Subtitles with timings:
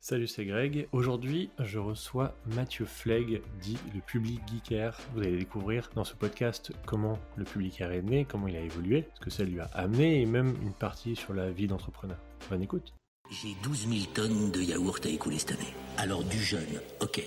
[0.00, 0.88] Salut, c'est Greg.
[0.92, 4.96] Aujourd'hui, je reçois Mathieu Flegg, dit le Public Geeker.
[5.12, 8.60] Vous allez découvrir dans ce podcast comment le Public Geeker est né, comment il a
[8.60, 12.16] évolué, ce que ça lui a amené et même une partie sur la vie d'entrepreneur.
[12.48, 12.94] Bonne écoute.
[13.30, 15.74] J'ai 12 000 tonnes de yaourt à écouler cette année.
[15.98, 17.20] Alors du jeune, ok.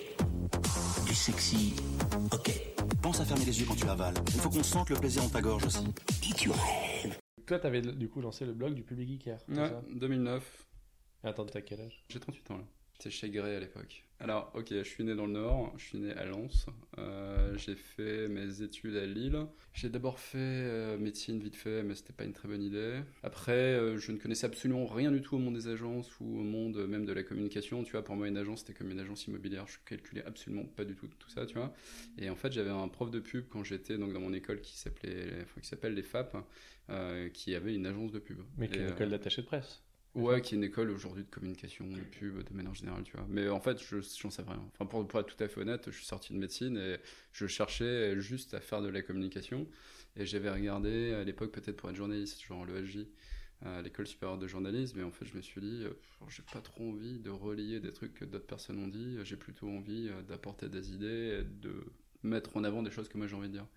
[1.06, 1.76] Du sexy,
[2.32, 2.52] ok.
[3.02, 4.16] Pense à fermer les yeux quand tu avales.
[4.28, 5.86] Il faut qu'on sente le plaisir dans ta gorge aussi.
[6.30, 7.20] Et tu rêves.
[7.46, 9.38] Toi, t'avais du coup lancé le blog du Public Geeker.
[9.50, 9.82] Ouais, ça?
[9.94, 10.66] 2009.
[11.24, 12.04] Attends, t'as quel âge?
[12.10, 12.64] J'ai 38 ans là.
[12.96, 14.04] J'étais chez Grey à l'époque.
[14.20, 16.68] Alors, ok, je suis né dans le Nord, je suis né à Lens.
[17.00, 19.48] Euh, j'ai fait mes études à Lille.
[19.74, 23.00] J'ai d'abord fait euh, médecine vite fait, mais c'était pas une très bonne idée.
[23.24, 26.44] Après, euh, je ne connaissais absolument rien du tout au monde des agences ou au
[26.44, 27.84] monde euh, même de la communication.
[27.84, 29.66] Tu vois, pour moi, une agence, c'était comme une agence immobilière.
[29.68, 31.74] Je calculais absolument pas du tout tout ça, tu vois.
[32.20, 34.78] Et en fait, j'avais un prof de pub quand j'étais donc dans mon école qui
[34.78, 36.38] s'appelait, qui s'appelle les FAP,
[37.34, 38.42] qui avait une agence de pub.
[38.60, 39.82] Mais qui est une école d'attaché de presse.
[40.14, 43.26] Ouais, qui est une école aujourd'hui de communication, de pub, de manière générale, tu vois.
[43.30, 44.70] Mais en fait, je j'en savais rien.
[44.74, 46.98] Enfin, pour, être tout à fait honnête, je suis sorti de médecine et
[47.32, 49.68] je cherchais juste à faire de la communication.
[50.18, 53.06] Et j'avais regardé à l'époque, peut-être pour être journaliste, genre l'ESJ,
[53.64, 55.00] à l'école supérieure de journalisme.
[55.00, 55.94] Et en fait, je me suis dit, euh,
[56.28, 59.18] j'ai pas trop envie de relier des trucs que d'autres personnes ont dit.
[59.24, 61.86] J'ai plutôt envie euh, d'apporter des idées, et de
[62.24, 63.68] mettre en avant des choses que moi j'ai envie de dire.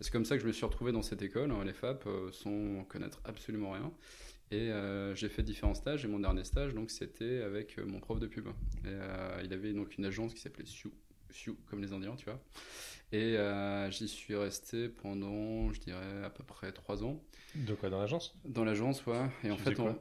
[0.00, 2.30] C'est comme ça que je me suis retrouvé dans cette école, hein, les FAP, euh,
[2.30, 3.92] sans connaître absolument rien.
[4.50, 8.00] Et euh, j'ai fait différents stages, et mon dernier stage, donc, c'était avec euh, mon
[8.00, 8.46] prof de pub.
[8.48, 8.52] Et,
[8.86, 10.92] euh, il avait donc une agence qui s'appelait Sioux,
[11.30, 12.40] Sioux, comme les Indiens, tu vois.
[13.12, 17.22] Et euh, j'y suis resté pendant, je dirais, à peu près trois ans.
[17.54, 18.34] De quoi dans l'agence?
[18.44, 19.26] Dans l'agence, ouais.
[19.44, 19.98] Et en Tu fait, on-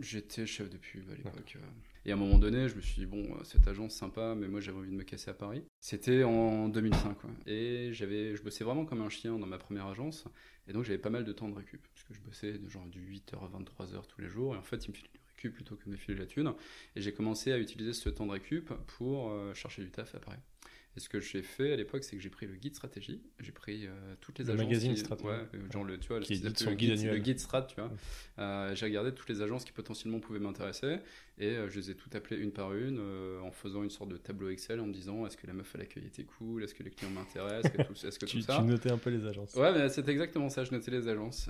[0.00, 1.56] j'étais chef de pub à l'époque.
[2.06, 4.48] Et à un moment donné, je me suis dit, bon, euh, cette agence sympa, mais
[4.48, 5.62] moi j'avais envie de me casser à Paris.
[5.80, 7.30] C'était en 2005, quoi.
[7.46, 10.24] Et j'avais, je bossais vraiment comme un chien dans ma première agence.
[10.66, 11.86] Et donc j'avais pas mal de temps de récup.
[11.92, 14.54] Parce que je bossais de genre du 8h à 23h tous les jours.
[14.54, 16.52] Et en fait, il me filait du récup plutôt que de me filer la thune.
[16.96, 20.20] Et j'ai commencé à utiliser ce temps de récup pour euh, chercher du taf à
[20.20, 20.38] Paris.
[21.00, 23.22] Et ce que j'ai fait à l'époque, c'est que j'ai pris le guide stratégie.
[23.38, 24.64] J'ai pris euh, toutes les Le agences.
[24.66, 25.38] magazine qui- Strat, Ouais, ouais.
[25.54, 27.14] euh, genre le, tu vois, Qui le, édite le guide guide, annuel.
[27.14, 27.90] le guide strat, tu vois.
[28.38, 30.98] Euh, j'ai regardé toutes les agences qui potentiellement pouvaient m'intéresser
[31.38, 33.00] et euh, je les ai toutes appelées une par une
[33.42, 35.78] en faisant une sorte de tableau Excel en me disant est-ce que la meuf à
[35.78, 37.72] l'accueil était cool, est-ce que les clients m'intéressent,
[38.04, 38.58] est-ce que tu, tout ça.
[38.58, 39.54] tu notais un peu les agences.
[39.54, 40.64] Ouais, mais c'est exactement ça.
[40.64, 41.48] Je notais les agences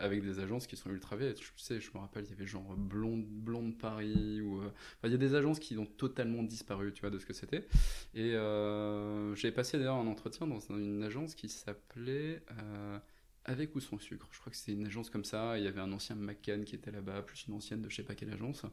[0.00, 1.34] avec des agences qui sont ultra vieilles.
[1.38, 4.62] Je sais, je me rappelle, il y avait genre Blonde, Blonde Paris ou
[5.04, 7.66] il y a des agences qui ont totalement disparu, tu vois, de ce que c'était.
[8.14, 8.32] Et
[8.70, 12.98] euh, j'ai passé d'ailleurs un entretien dans une agence qui s'appelait euh,
[13.44, 14.28] Avec ou sans sucre.
[14.32, 15.58] Je crois que c'était une agence comme ça.
[15.58, 18.02] Il y avait un ancien McCann qui était là-bas, plus une ancienne de je sais
[18.02, 18.64] pas quelle agence.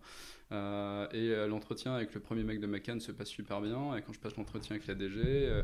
[0.51, 3.95] Euh, et l'entretien avec le premier mec de McCann se passe super bien.
[3.95, 5.63] Et quand je passe l'entretien avec la DG,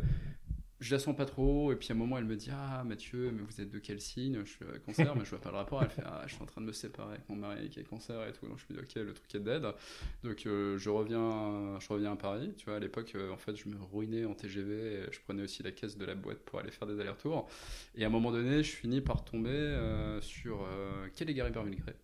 [0.84, 1.72] je la sens pas trop.
[1.72, 4.02] Et puis à un moment, elle me dit Ah, Mathieu, mais vous êtes de quel
[4.02, 4.40] signe?
[4.44, 5.82] Je suis euh, cancer, mais je vois pas le rapport.
[5.82, 7.84] Elle fait Ah, je suis en train de me séparer avec mon mari qui est
[7.84, 8.48] cancer et tout.
[8.48, 9.66] Donc je me dis Ok, le truc est dead.
[10.24, 12.54] Donc euh, je, reviens, je reviens à Paris.
[12.58, 14.74] Tu vois, à l'époque, euh, en fait, je me ruinais en TGV.
[14.74, 17.48] et je prenais aussi la caisse de la boîte pour aller faire des allers-retours.
[17.96, 21.96] Et à un moment donné, je finis par tomber euh, sur euh, Caligari Berville-Grey.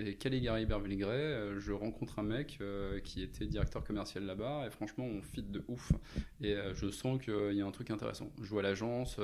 [0.00, 4.70] Et Caligari Berville-Grey, euh, je rencontre un mec euh, qui était directeur commercial là-bas, et
[4.70, 5.92] franchement, on fit de ouf.
[6.40, 8.32] Et euh, je sens qu'il y a un truc intéressant.
[8.42, 9.20] Je vois l'agence,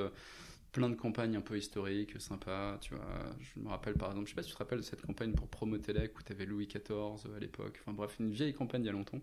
[0.71, 3.05] plein de campagnes un peu historiques, sympas, tu vois.
[3.39, 5.33] Je me rappelle par exemple, je sais pas si tu te rappelles de cette campagne
[5.33, 7.77] pour Promotelec où tu avais Louis XIV euh, à l'époque.
[7.81, 9.19] Enfin bref, une vieille campagne il y a longtemps.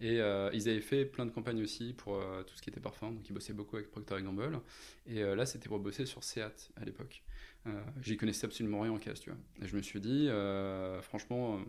[0.00, 2.80] Et euh, ils avaient fait plein de campagnes aussi pour euh, tout ce qui était
[2.80, 4.60] parfum, donc ils bossaient beaucoup avec Procter Gamble.
[5.06, 7.22] Et là, c'était pour bosser sur Seat à l'époque.
[8.02, 9.38] J'y connaissais absolument rien en casse, tu vois.
[9.60, 10.28] Et je me suis dit,
[11.02, 11.60] franchement,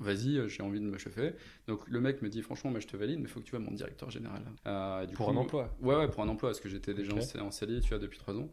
[0.00, 1.34] vas-y, euh, j'ai envie de me chauffer.
[1.66, 3.52] Donc le mec me dit, franchement, moi je te valide, mais il faut que tu
[3.52, 4.42] vois mon directeur général.
[4.66, 5.76] Euh, du Pour coup, un emploi.
[5.80, 8.18] Ouais, ouais, pour un emploi, parce que j'étais déjà en, en CDI, tu vois, depuis
[8.18, 8.50] trois ans.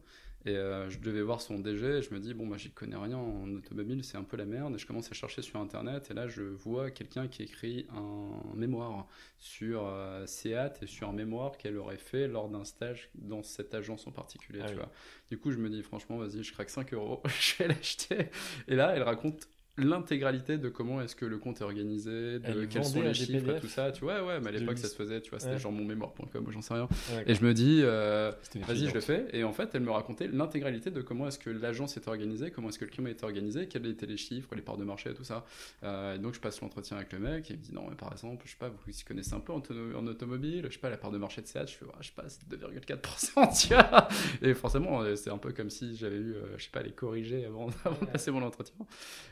[0.48, 2.96] Et euh, je devais voir son DG, et je me dis, bon, bah, j'y connais
[2.96, 4.76] rien en automobile, c'est un peu la merde.
[4.76, 8.56] Et je commence à chercher sur Internet, et là, je vois quelqu'un qui écrit un
[8.56, 9.08] mémoire
[9.40, 13.74] sur euh, Seat et sur un mémoire qu'elle aurait fait lors d'un stage dans cette
[13.74, 14.78] agence en particulier, Ah tu oui.
[14.78, 14.92] vois.
[15.30, 18.30] Du coup, je me dis, franchement, vas-y, je craque 5 euros, je vais l'acheter.
[18.68, 19.48] Et là, elle raconte
[19.78, 23.36] l'intégralité de comment est-ce que le compte est organisé, de Elle quels sont les chiffres
[23.36, 23.62] et PDF?
[23.62, 23.92] tout ça.
[23.92, 25.60] Tu vois, ouais, mais à l'époque, ça se faisait, tu vois, c'était Ouais.
[25.60, 26.88] genre mon mémoire.com, moi, j'en sais rien.
[27.14, 28.32] Ouais, Et je me dis, euh,
[28.68, 29.28] vas-y, je le fais.
[29.34, 32.70] Et en fait, elle me racontait l'intégralité de comment est-ce que l'agence était organisée, comment
[32.70, 35.14] est-ce que le client était organisé, quels étaient les chiffres, les parts de marché et
[35.14, 35.46] tout ça.
[35.84, 37.96] Euh, et donc, je passe l'entretien avec le mec et il me dit, non, mais
[37.96, 40.74] par exemple, je sais pas, vous y connaissez un peu en, auto- en automobile, je
[40.74, 42.48] sais pas, la part de marché de Seat, je fais, ouais, je sais pas, c'est
[42.48, 44.08] 2,4%, tu vois.
[44.42, 47.46] Et forcément, euh, c'est un peu comme si j'avais eu, je sais pas, les corriger
[47.46, 48.76] avant, avant de passer mon entretien.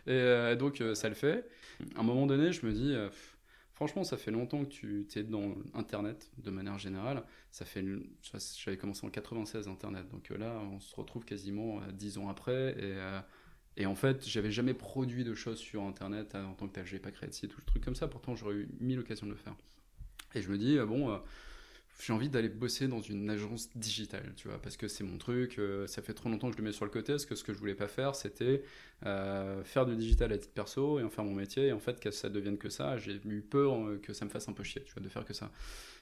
[0.07, 1.47] Et euh, donc, euh, ça le fait.
[1.95, 3.37] À un moment donné, je me dis, euh, pff,
[3.73, 7.23] franchement, ça fait longtemps que tu es dans Internet, de manière générale.
[7.51, 7.83] Ça fait,
[8.57, 12.29] j'avais commencé en 96 Internet, donc euh, là, on se retrouve quasiment euh, 10 ans
[12.29, 12.75] après.
[12.79, 12.95] Et
[13.75, 16.85] Et en fait, j'avais jamais produit de choses sur Internet en tant que tel.
[16.85, 18.07] J'avais pas créé de site ou de trucs comme ça.
[18.07, 19.55] Pourtant, j'aurais eu mille occasions de le faire.
[20.35, 21.19] Et je me dis, bon,
[22.01, 25.57] j'ai envie d'aller bosser dans une agence digitale, tu vois, parce que c'est mon truc.
[25.59, 27.13] euh, ça fait trop longtemps que je le mets sur le côté.
[27.13, 28.63] Parce que ce que je voulais pas faire, c'était
[29.05, 31.67] euh, faire du digital à titre perso et en faire mon métier.
[31.67, 34.29] Et en fait, que ça devienne que ça, j'ai eu peur euh, que ça me
[34.29, 35.51] fasse un peu chier, tu vois, de faire que ça.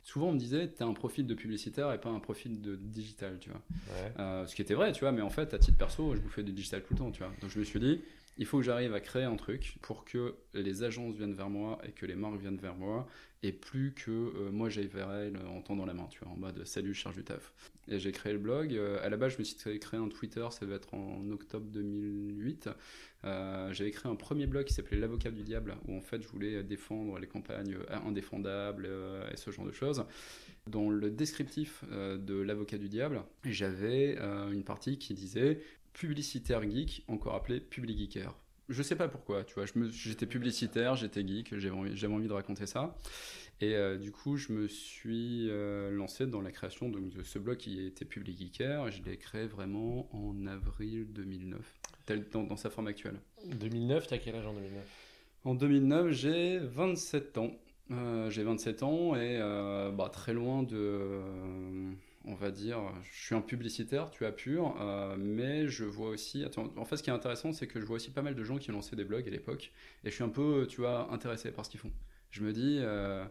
[0.03, 3.37] Souvent, on me disait, t'as un profil de publicitaire et pas un profil de digital,
[3.39, 3.61] tu vois.
[3.69, 4.11] Ouais.
[4.19, 6.43] Euh, ce qui était vrai, tu vois, mais en fait, à titre perso, je bouffais
[6.43, 7.31] du digital tout le temps, tu vois.
[7.41, 8.01] Donc je me suis dit,
[8.37, 11.79] il faut que j'arrive à créer un truc pour que les agences viennent vers moi
[11.83, 13.07] et que les marques viennent vers moi,
[13.43, 16.31] et plus que euh, moi j'aille vers elles euh, en tendant la main, tu vois,
[16.31, 17.53] en mode salut, je cherche du taf.
[17.87, 18.73] Et j'ai créé le blog.
[18.73, 21.65] Euh, à la base, je me suis créé un Twitter, ça va être en octobre
[21.71, 22.69] 2008.
[23.23, 26.27] Euh, J'avais créé un premier blog qui s'appelait L'avocat du diable, où en fait je
[26.27, 28.87] voulais défendre les campagnes indéfendables
[29.31, 30.05] et ce genre de choses.
[30.67, 34.17] Dans le descriptif de L'avocat du diable, j'avais
[34.51, 35.59] une partie qui disait
[35.93, 38.35] publicitaire geek, encore appelé public geeker.
[38.69, 42.65] Je sais pas pourquoi, tu vois, j'étais publicitaire, j'étais geek, j'avais envie, envie de raconter
[42.65, 42.95] ça.
[43.61, 47.57] Et euh, du coup, je me suis euh, lancé dans la création de ce blog
[47.57, 48.87] qui était Public Geeker.
[48.87, 51.59] Et je l'ai créé vraiment en avril 2009,
[52.07, 53.19] tel, dans, dans sa forme actuelle.
[53.45, 54.83] 2009, t'as quel âge en 2009
[55.45, 57.51] En 2009, j'ai 27 ans.
[57.91, 59.37] Euh, j'ai 27 ans et
[59.93, 61.21] bah, très loin de,
[62.25, 66.45] on va dire, je suis un publicitaire, tu as pur, euh, mais je vois aussi,
[66.77, 68.57] en fait, ce qui est intéressant, c'est que je vois aussi pas mal de gens
[68.57, 69.71] qui ont lancé des blogs à l'époque,
[70.03, 71.91] et je suis un peu, tu vois, intéressé par ce qu'ils font.
[72.29, 73.25] Je me dis, euh,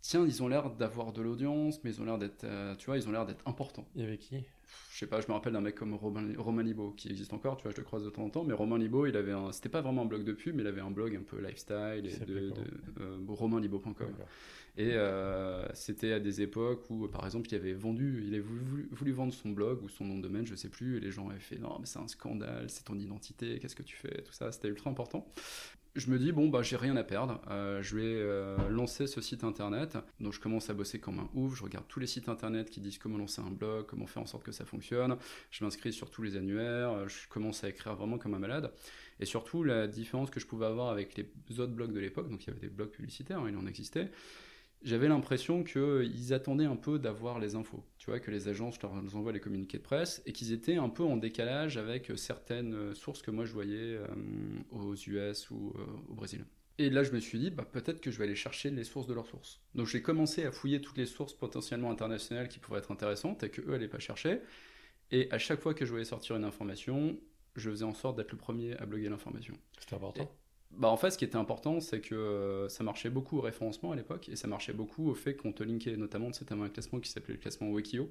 [0.00, 2.96] tiens, ils ont l'air d'avoir de l'audience, mais ils ont l'air d'être, euh, tu vois,
[2.96, 4.44] ils ont l'air d'être importants Il y qui?
[4.92, 7.56] Je sais pas, je me rappelle d'un mec comme Romain, Romain Libo qui existe encore,
[7.56, 9.52] tu vois, je le croise de temps en temps, mais Romain Libo, il avait un,
[9.52, 12.02] c'était pas vraiment un blog de pub, mais il avait un blog un peu lifestyle,
[12.06, 12.62] et de, de
[13.00, 14.16] euh, romainlibo.com.
[14.76, 18.88] Et euh, c'était à des époques où, par exemple, il avait vendu, il avait voulu-
[18.90, 21.28] voulu vendre son blog ou son nom de domaine, je sais plus, et les gens
[21.28, 24.32] avaient fait non, mais c'est un scandale, c'est ton identité, qu'est-ce que tu fais, tout
[24.32, 25.32] ça, c'était ultra important.
[25.96, 29.20] Je me dis, bon, bah, j'ai rien à perdre, euh, je vais euh, lancer ce
[29.20, 29.96] site internet.
[30.18, 32.80] Donc, je commence à bosser comme un ouf, je regarde tous les sites internet qui
[32.80, 35.16] disent comment lancer un blog, comment faire en sorte que ça fonctionne.
[35.52, 38.72] Je m'inscris sur tous les annuaires, euh, je commence à écrire vraiment comme un malade.
[39.20, 42.42] Et surtout, la différence que je pouvais avoir avec les autres blogs de l'époque, donc
[42.42, 44.10] il y avait des blogs publicitaires, hein, il en existait,
[44.84, 47.82] j'avais l'impression qu'ils attendaient un peu d'avoir les infos.
[47.98, 50.90] Tu vois, que les agences leur envoient les communiqués de presse et qu'ils étaient un
[50.90, 54.06] peu en décalage avec certaines sources que moi je voyais euh,
[54.70, 56.44] aux US ou euh, au Brésil.
[56.78, 59.06] Et là, je me suis dit, bah, peut-être que je vais aller chercher les sources
[59.06, 59.60] de leurs sources.
[59.74, 63.48] Donc, j'ai commencé à fouiller toutes les sources potentiellement internationales qui pourraient être intéressantes et
[63.48, 64.40] que eux n'allaient pas chercher.
[65.12, 67.16] Et à chaque fois que je voulais sortir une information,
[67.54, 69.54] je faisais en sorte d'être le premier à bloguer l'information.
[69.78, 70.28] C'était important.
[70.76, 73.92] Bah en fait, ce qui était important, c'est que euh, ça marchait beaucoup au référencement
[73.92, 76.98] à l'époque, et ça marchait beaucoup au fait qu'on te linkait, notamment, t'avais un classement
[76.98, 78.10] qui s'appelait le classement Wikio,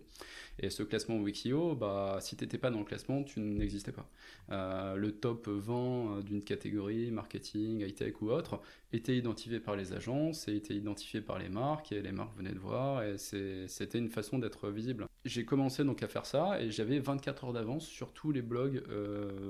[0.59, 4.09] et ce classement Wikio, bah, si t'étais pas dans le classement, tu n'existais pas.
[4.51, 8.61] Euh, le top 20 euh, d'une catégorie, marketing, high-tech ou autre,
[8.93, 12.53] était identifié par les agences, et était identifié par les marques, et les marques venaient
[12.53, 15.07] de voir, et c'était une façon d'être visible.
[15.25, 18.83] J'ai commencé donc à faire ça, et j'avais 24 heures d'avance sur tous les blogs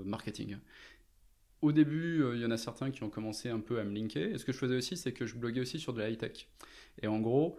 [0.06, 0.58] marketing.
[1.64, 3.96] Au début, euh, il y en a certains qui ont commencé un peu à me
[3.96, 4.36] linker.
[4.36, 6.50] Et ce que je faisais aussi, c'est que je bloguais aussi sur de la high-tech.
[7.02, 7.58] Et en gros,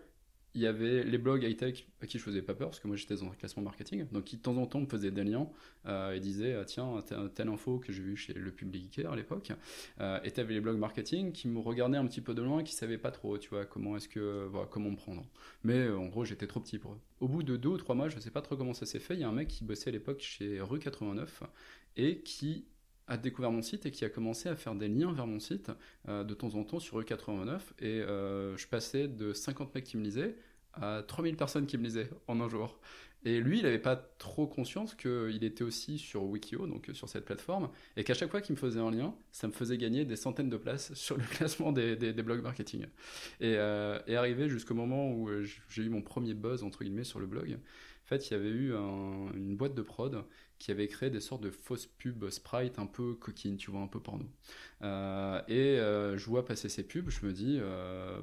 [0.54, 2.96] il y avait les blogs high-tech à qui je faisais pas peur, parce que moi
[2.96, 5.48] j'étais dans un classement marketing, donc qui de temps en temps me faisaient des liens
[5.86, 7.02] euh, et disaient ah, tiens,
[7.34, 9.52] telle, info que j'ai vue chez le Public Geeker à l'époque.
[10.00, 12.74] Euh, et t'avais les blogs marketing qui me regardaient un petit peu de loin, qui
[12.74, 15.26] savaient pas trop, tu vois, comment est-ce que, voilà, comment me prendre.
[15.64, 17.00] Mais euh, en gros, j'étais trop petit pour eux.
[17.20, 19.14] Au bout de deux ou trois mois, je sais pas trop comment ça s'est fait,
[19.14, 21.42] il y a un mec qui bossait à l'époque chez Rue 89
[21.96, 22.66] et qui
[23.06, 25.70] a découvert mon site et qui a commencé à faire des liens vers mon site
[26.08, 29.84] euh, de temps en temps sur Rue 89 et euh, je passais de 50 mecs
[29.84, 30.37] qui me lisaient
[30.75, 32.78] à 3000 personnes qui me lisaient en un jour.
[33.26, 37.25] Et lui, il n'avait pas trop conscience qu'il était aussi sur Wikio, donc sur cette
[37.25, 40.16] plateforme, et qu'à chaque fois qu'il me faisait un lien, ça me faisait gagner des
[40.16, 42.82] centaines de places sur le classement des blogs marketing.
[43.40, 47.04] Et, euh, et arrivé jusqu'au moment où euh, j'ai eu mon premier buzz, entre guillemets,
[47.04, 47.58] sur le blog,
[48.04, 50.25] en fait, il y avait eu un- une boîte de prod
[50.58, 53.87] qui avait créé des sortes de fausses pubs sprite un peu coquines, tu vois, un
[53.87, 54.26] peu porno.
[54.82, 58.20] Euh, et euh, je vois passer ces pubs, je me dis, euh,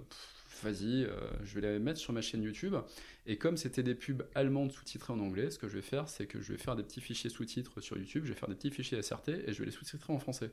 [0.63, 1.07] vas-y,
[1.43, 2.75] je vais les mettre sur ma chaîne YouTube.
[3.25, 6.27] Et comme c'était des pubs allemandes sous-titrées en anglais, ce que je vais faire, c'est
[6.27, 8.71] que je vais faire des petits fichiers sous-titres sur YouTube, je vais faire des petits
[8.71, 10.51] fichiers SRT et je vais les sous-titrer en français.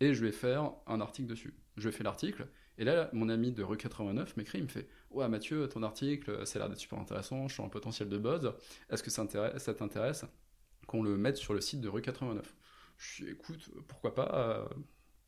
[0.00, 1.54] Et je vais faire un article dessus.
[1.76, 2.48] Je fais l'article,
[2.78, 6.46] et là, mon ami de rue 89 m'écrit, il me fait Ouais, Mathieu, ton article,
[6.46, 8.52] ça a l'air d'être super intéressant, je suis un potentiel de buzz.
[8.90, 10.24] Est-ce que ça intéresse- ça t'intéresse
[10.86, 12.54] qu'on le mette sur le site de rue 89
[12.98, 14.68] Je dis Écoute, pourquoi pas euh,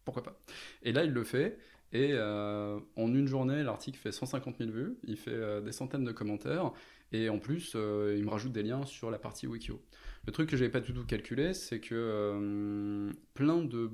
[0.05, 0.41] Pourquoi pas?
[0.83, 1.59] Et là, il le fait.
[1.93, 6.05] Et euh, en une journée, l'article fait 150 000 vues, il fait euh, des centaines
[6.05, 6.73] de commentaires,
[7.13, 9.83] et en plus, il me rajoute des liens sur la partie Wikio.
[10.27, 13.91] Le truc que j'avais pas du tout calculé, c'est que plein de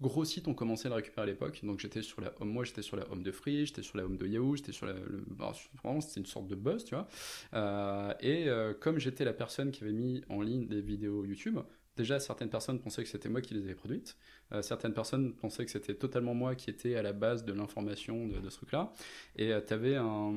[0.00, 1.60] gros sites ont commencé à le récupérer à l'époque.
[1.62, 4.16] Donc j'étais sur la moi j'étais sur la home de Free, j'étais sur la home
[4.16, 5.52] de Yahoo, j'étais sur la, le, bah,
[5.82, 7.08] vraiment c'était une sorte de buzz, tu vois.
[7.54, 11.58] Euh, et euh, comme j'étais la personne qui avait mis en ligne des vidéos YouTube,
[11.96, 14.16] déjà certaines personnes pensaient que c'était moi qui les avais produites.
[14.52, 18.28] Euh, certaines personnes pensaient que c'était totalement moi qui était à la base de l'information
[18.28, 18.92] de, ce truc-là.
[19.34, 20.32] Et tu avais un,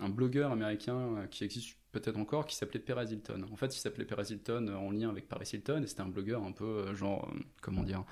[0.00, 3.46] un, blogueur américain qui existe peut-être encore, qui s'appelait Perez Hilton.
[3.52, 6.42] En fait, il s'appelait Perez Hilton en lien avec Paris Hilton, et c'était un blogueur
[6.42, 8.04] un peu genre, comment dire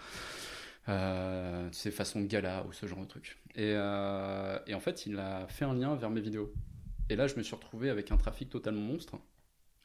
[0.88, 3.38] euh, c'est façon gala ou ce genre de truc.
[3.54, 6.52] Et, euh, et, en fait, il a fait un lien vers mes vidéos.
[7.10, 9.18] Et là, je me suis retrouvé avec un trafic totalement monstre.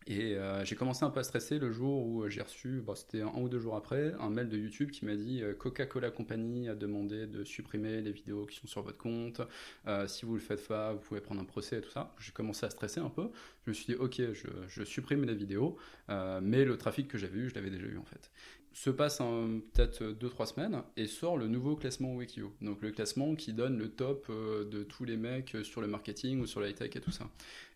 [0.07, 3.31] Et euh, j'ai commencé un peu à stresser le jour où j'ai reçu, c'était un,
[3.36, 6.75] ou deux jours après, un mail de YouTube qui m'a dit euh, Coca-Cola Company a
[6.75, 9.41] demandé de supprimer les vidéos qui sont sur votre compte.
[9.88, 12.13] Euh, si vous le faites pas, vous pouvez prendre un procès et tout ça.
[12.19, 13.29] J'ai commencé à stresser un peu.
[13.65, 15.77] Je me suis dit ok, je, je supprime les vidéos,
[16.10, 18.29] euh, mais le trafic que j'avais eu, je l'avais déjà eu en fait
[18.74, 22.51] se passe peut-être 2-3 semaines et sort le nouveau classement Wikio.
[22.62, 26.42] Donc le classement qui donne le top euh, de tous les mecs sur le marketing
[26.42, 27.30] ou sur la high-tech et tout ça.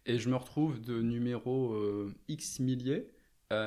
[0.05, 3.07] Et je me retrouve de numéro euh, X milliers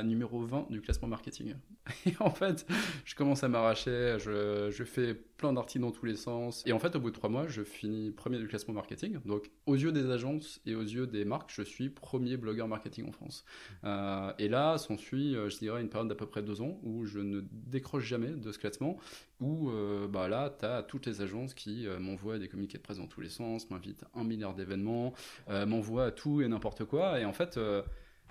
[0.05, 1.55] numéro 20 du classement marketing.
[2.07, 2.67] Et en fait,
[3.05, 6.63] je commence à m'arracher, je, je, fais plein d'articles dans tous les sens.
[6.67, 9.19] Et en fait, au bout de trois mois, je finis premier du classement marketing.
[9.25, 13.09] Donc, aux yeux des agences et aux yeux des marques, je suis premier blogueur marketing
[13.09, 13.45] en France.
[13.85, 17.19] Euh, et là, s'ensuit, je dirais, une période d'à peu près deux ans où je
[17.19, 18.99] ne décroche jamais de ce classement.
[19.41, 22.83] Où euh, bah là, tu as toutes les agences qui euh, m'envoient des communiqués de
[22.83, 25.15] presse dans tous les sens, m'invitent à un milliard d'événements,
[25.49, 27.19] euh, m'envoient à tout et n'importe quoi.
[27.21, 27.59] Et en fait,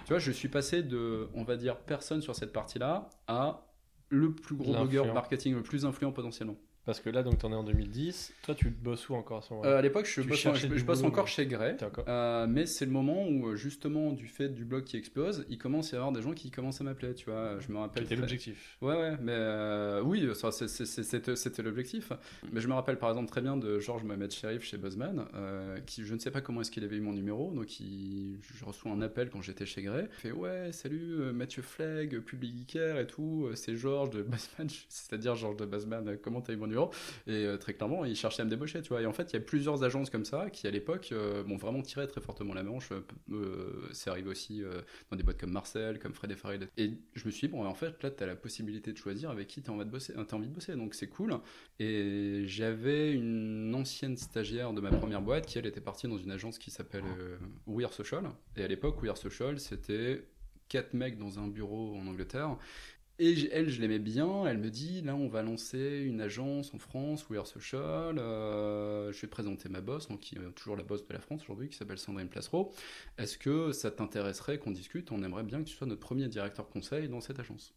[0.06, 3.66] tu vois, je suis passé de, on va dire, personne sur cette partie-là à
[4.10, 6.58] le plus gros blogueur marketing, le plus influent potentiellement.
[6.90, 8.34] Parce que là, donc, tu en es en 2010.
[8.42, 10.84] Toi, tu bosses où encore à ce euh, À l'époque, je, bosse, en, je, je
[10.84, 11.78] bosse encore chez Grey.
[12.08, 15.94] Euh, mais c'est le moment où, justement, du fait du blog qui explose, il commence
[15.94, 17.14] à y avoir des gens qui commencent à m'appeler.
[17.14, 18.06] Tu vois, je me rappelle.
[18.06, 18.76] C'était l'objectif.
[18.82, 19.18] Ouais, ouais.
[19.22, 22.12] Mais euh, oui, c'était l'objectif.
[22.52, 25.78] Mais je me rappelle, par exemple, très bien de Georges Mohamed Sherif chez Buzzman, euh,
[25.86, 27.52] qui, je ne sais pas comment est-ce qu'il avait eu mon numéro.
[27.52, 30.08] Donc, il, je reçois un appel quand j'étais chez Grey.
[30.12, 33.48] Il fait Ouais, salut, Mathieu Flegg, Public Geeker et tout.
[33.54, 34.68] C'est Georges de Buzzman.
[34.90, 36.18] C'est-à-dire Georges de Buzzman.
[36.24, 36.79] Comment t'as eu mon numéro?
[37.28, 39.02] Et euh, très clairement, ils cherchaient à me débaucher, tu vois.
[39.02, 41.58] Et en fait, il y a plusieurs agences comme ça qui, à l'époque, euh, m'ont
[41.58, 42.90] vraiment tiré très fortement la manche.
[43.32, 44.64] Euh, c'est arrivé aussi
[45.10, 46.68] dans des boîtes comme Marcel, comme Fred et Farid.
[46.78, 49.30] Et je me suis dit, bon, en fait, là, tu as la possibilité de choisir
[49.30, 50.14] avec qui tu as envie de bosser.
[50.16, 51.36] As envie de bosser donc c'est cool.
[51.80, 56.32] Et j'avais une ancienne stagiaire de ma première boîte qui, elle, était partie dans une
[56.32, 57.04] agence qui s'appelle
[57.68, 58.32] We Are Social.
[58.56, 60.24] Et à l'époque, We Are Social, c'était
[60.70, 62.56] quatre mecs dans un bureau en Angleterre
[63.20, 64.46] et elle, je l'aimais bien.
[64.46, 68.18] Elle me dit, là, on va lancer une agence en France, We Are Social.
[68.18, 71.44] Euh, je vais présenter ma boss, donc qui est toujours la boss de la France
[71.44, 72.72] aujourd'hui, qui s'appelle Sandrine Placereau.
[73.18, 75.12] Est-ce que ça t'intéresserait qu'on discute?
[75.12, 77.74] On aimerait bien que tu sois notre premier directeur conseil dans cette agence.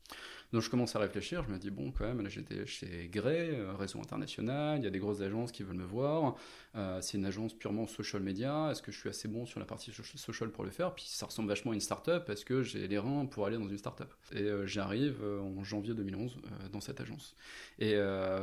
[0.52, 1.42] Donc je commence à réfléchir.
[1.46, 4.78] Je me dis, bon, quand même, là, j'étais chez Grey, euh, réseau international.
[4.78, 6.36] Il y a des grosses agences qui veulent me voir.
[6.74, 8.70] Euh, c'est une agence purement social media.
[8.70, 10.94] Est-ce que je suis assez bon sur la partie social pour le faire?
[10.94, 12.28] Puis ça ressemble vachement à une start-up.
[12.28, 14.12] Est-ce que j'ai les reins pour aller dans une start-up?
[14.32, 17.34] Et euh, j'arrive en janvier 2011 euh, dans cette agence.
[17.78, 17.96] Et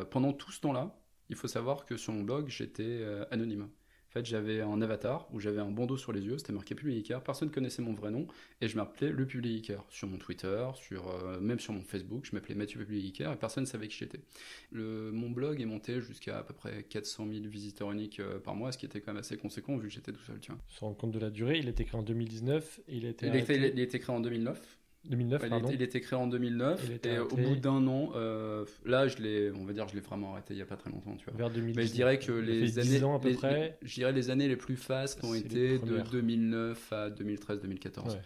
[0.10, 0.96] pendant tout ce temps-là,
[1.30, 3.70] il faut savoir que sur mon blog, j'étais anonyme.
[4.10, 7.22] En fait, j'avais un avatar où j'avais un bandeau sur les yeux, c'était marqué Publicaire,
[7.22, 8.26] personne ne connaissait mon vrai nom,
[8.60, 12.36] et je m'appelais le Publicaire sur mon Twitter, sur, euh, même sur mon Facebook, je
[12.36, 14.20] m'appelais Mathieu Publicaire, et personne ne savait qui j'étais.
[14.72, 18.72] Mon blog est monté jusqu'à à peu près 400 000 visiteurs uniques euh, par mois,
[18.72, 20.40] ce qui était quand même assez conséquent vu que j'étais tout seul.
[20.40, 20.60] Tu vois.
[20.80, 23.28] Rendre compte de la durée, il a été créé en 2019, et il a été,
[23.28, 24.79] il, était, il a été créé en 2009.
[25.06, 25.70] 2009, il, pardon.
[25.72, 29.64] il était créé en 2009 et au bout d'un an, euh, là je l'ai, on
[29.64, 31.34] va dire, je l'ai vraiment arrêté il y a pas très longtemps, tu vois.
[31.38, 31.78] Vers 2010.
[31.78, 33.78] Mais je dirais que les années, ans à peu les, près.
[33.82, 38.08] je dirais les années les plus fastes ont été de 2009 à 2013-2014.
[38.08, 38.18] Ouais,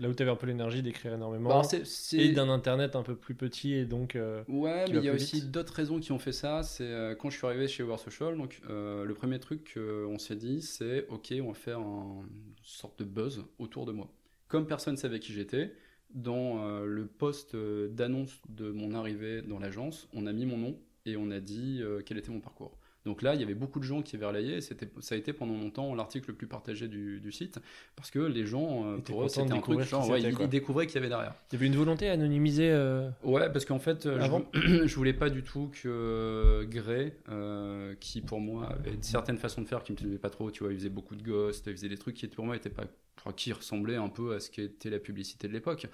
[0.00, 2.26] là où tu avais un peu l'énergie d'écrire énormément bon, c est, c est...
[2.26, 4.14] et d'un internet un peu plus petit et donc.
[4.14, 6.62] Euh, ouais, mais il y a aussi d'autres raisons qui ont fait ça.
[6.62, 10.36] C'est euh, quand je suis arrivé chez War Social, donc le premier truc qu'on s'est
[10.36, 14.08] dit, c'est ok, on va faire un, une sorte de buzz autour de moi.
[14.46, 15.72] Comme personne savait qui j'étais
[16.14, 20.78] dans euh, le poste d'annonce de mon arrivée dans l'agence, on a mis mon nom
[21.06, 22.78] et on a dit euh, quel était mon parcours.
[23.04, 24.74] Donc là, il y avait beaucoup de gens qui avaient relayé, et ça
[25.12, 27.58] a été pendant longtemps l'article le plus partagé du, du, site,
[27.96, 30.86] parce que les gens, euh, pour eux, c'était un truc genre, ouais, ils, ils, découvraient
[30.86, 31.34] qu'il y avait derrière.
[31.50, 33.08] Il y avait une volonté à anonymiser euh...
[33.22, 38.20] Ouais, parce qu'en fait, Avant je, je, voulais pas du tout que Gray, euh, qui
[38.20, 40.72] pour moi avait une certaine façon de faire qui me plaisait pas trop, tu vois,
[40.72, 42.84] il faisait beaucoup de ghosts, il faisait des trucs qui pour moi n'étaient pas
[43.28, 45.86] enfin, qui ressemblait un peu à ce qu'était la publicité de l'époque.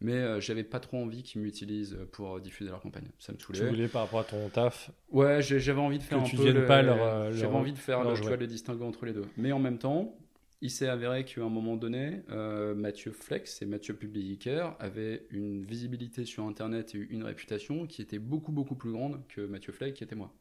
[0.00, 3.08] Mais euh, j'avais pas trop envie qu'ils m'utilisent pour diffuser leur campagne.
[3.18, 3.68] Ça me Tu saoulait.
[3.70, 4.90] voulais par rapport à ton taf.
[5.10, 7.42] Ouais, j'avais envie de faire Que un tu peu viennes le- pas leur, euh, J'avais
[7.42, 9.24] leur- envie de faire le, tu vois, le distinguo entre les deux.
[9.36, 10.16] Mais en même temps,
[10.60, 15.64] il s'est avéré qu'à un moment donné, euh, Mathieu Flex et Mathieu Publicaire avaient une
[15.64, 19.94] visibilité sur Internet et une réputation qui était beaucoup beaucoup plus grande que Mathieu Fleck
[19.94, 20.32] qui était moi.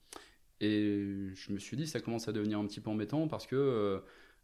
[0.60, 3.56] Et je me suis dit, ça commence à devenir un petit peu embêtant parce que
[3.56, 4.00] euh,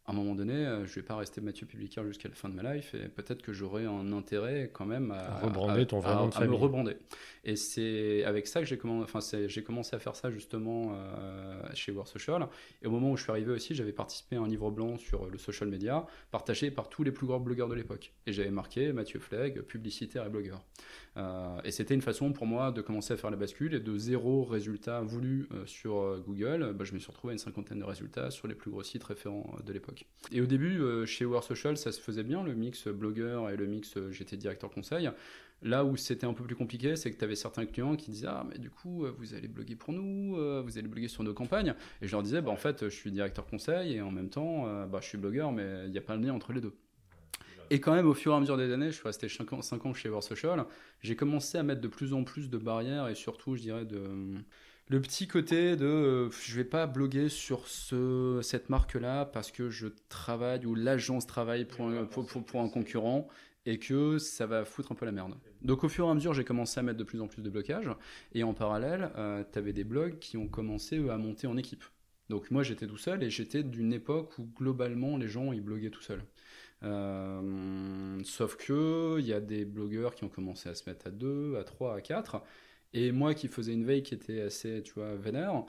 [0.08, 2.54] à un moment donné, euh, je vais pas rester Mathieu Publicaire jusqu'à la fin de
[2.54, 5.38] ma life et peut-être que j'aurai un intérêt quand même à,
[5.84, 5.98] ton
[6.48, 6.96] me rebrander.
[7.44, 10.94] Et c'est avec ça que j'ai commencé, enfin, c'est- j'ai commencé à faire ça justement
[10.94, 12.48] euh, chez War Social.
[12.80, 15.26] Et au moment où je suis arrivé aussi, j'avais participé à un livre blanc sur
[15.26, 18.14] le social media, partagé par tous les plus grands blogueurs de l'époque.
[18.26, 20.64] Et j'avais marqué Mathieu Flegg, publicitaire et blogueur.
[21.18, 23.98] Euh, et c'était une façon pour moi de commencer à faire la bascule et de
[23.98, 27.80] zéro résultat voulu euh, sur euh, Google, bah, je me suis retrouvé à une cinquantaine
[27.80, 30.06] de résultats sur les plus gros sites référents de l'époque.
[30.30, 33.66] Et au début, chez War Social, ça se faisait bien, le mix blogueur et le
[33.66, 35.10] mix j'étais directeur conseil.
[35.62, 38.28] Là où c'était un peu plus compliqué, c'est que tu avais certains clients qui disaient
[38.28, 41.74] Ah, mais du coup, vous allez bloguer pour nous, vous allez bloguer sur nos campagnes.
[42.00, 44.86] Et je leur disais Bah, en fait, je suis directeur conseil et en même temps,
[44.86, 46.74] bah, je suis blogueur, mais il n'y a pas le lien entre les deux.
[47.70, 49.62] Et quand même, au fur et à mesure des années, je suis resté 5 ans,
[49.62, 50.64] 5 ans chez War Social,
[51.00, 53.86] j'ai commencé à mettre de plus en plus de barrières et surtout, je dirais.
[54.90, 59.68] Le petit côté de euh, je vais pas bloguer sur ce, cette marque-là parce que
[59.68, 63.28] je travaille ou l'agence travaille pour un, concurrent
[63.66, 65.34] et que ça va foutre un peu la merde.
[65.60, 67.50] Donc au fur et à mesure, j'ai commencé à mettre de plus en plus de
[67.50, 67.90] blocages
[68.32, 69.10] et en parallèle,
[69.52, 71.84] tu avais des blogs qui ont commencé à monter en équipe.
[72.30, 75.90] Donc moi j'étais tout seul et j'étais d'une époque où globalement les gens ils bloguaient
[75.90, 76.24] tout seuls.
[76.84, 81.10] Euh, sauf que il y a des blogueurs qui ont commencé à se mettre à
[81.10, 82.42] 2, à 3, à 4
[82.94, 85.64] et moi qui faisais une veille qui était assez, tu vois, vénère,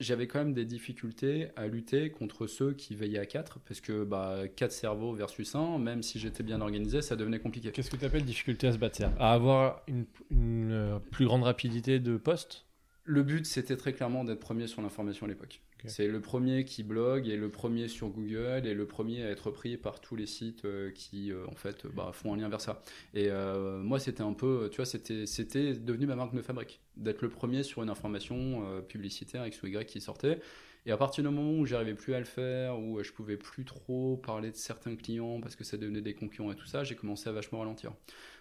[0.00, 4.04] j'avais quand même des difficultés à lutter contre ceux qui veillaient à 4 parce que
[4.04, 7.70] bah 4 cerveaux versus 1, même si j'étais bien organisé, ça devenait compliqué.
[7.70, 9.02] Qu'est-ce que tu appelles difficulté à se battre?
[9.18, 12.66] À avoir une, une, euh, plus grande rapidité de poste?
[13.04, 15.60] Le but, c'était très clairement d'être premier sur l'information à l'époque.
[15.84, 19.50] C'est le premier qui blogue et le premier sur Google et le premier à être
[19.50, 22.60] pris par tous les sites euh, qui, euh, en fait, bah, font un lien vers
[22.60, 22.82] ça.
[23.14, 26.80] Et euh, moi, c'était un peu, tu vois, c'était, c'était devenu ma marque de fabrique,
[26.96, 30.40] d'être le premier sur une information publicitaire X ou Y qui sortait.
[30.86, 33.36] Et à partir du moment où j'arrivais plus à le faire, où euh, je pouvais
[33.36, 36.84] plus trop parler de certains clients parce que ça devenait des concurrents et tout ça,
[36.84, 37.92] j'ai commencé à vachement ralentir.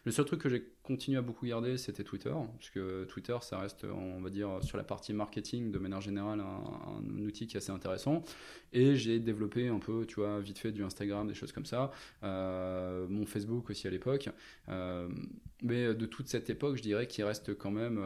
[0.04, 3.58] Le seul truc que j'ai continué à beaucoup garder, c'était Twitter, parce que Twitter, ça
[3.58, 7.58] reste, on va dire, sur la partie marketing, de manière générale, un, outil qui est
[7.58, 8.24] assez intéressant.
[8.72, 11.90] Et j'ai développé un peu, tu vois, vite fait du Instagram, des choses comme ça,
[12.22, 14.30] Euh, mon Facebook aussi à l'époque.
[14.70, 15.10] Euh,
[15.64, 18.00] mais de toute cette époque, je dirais qu'il reste quand même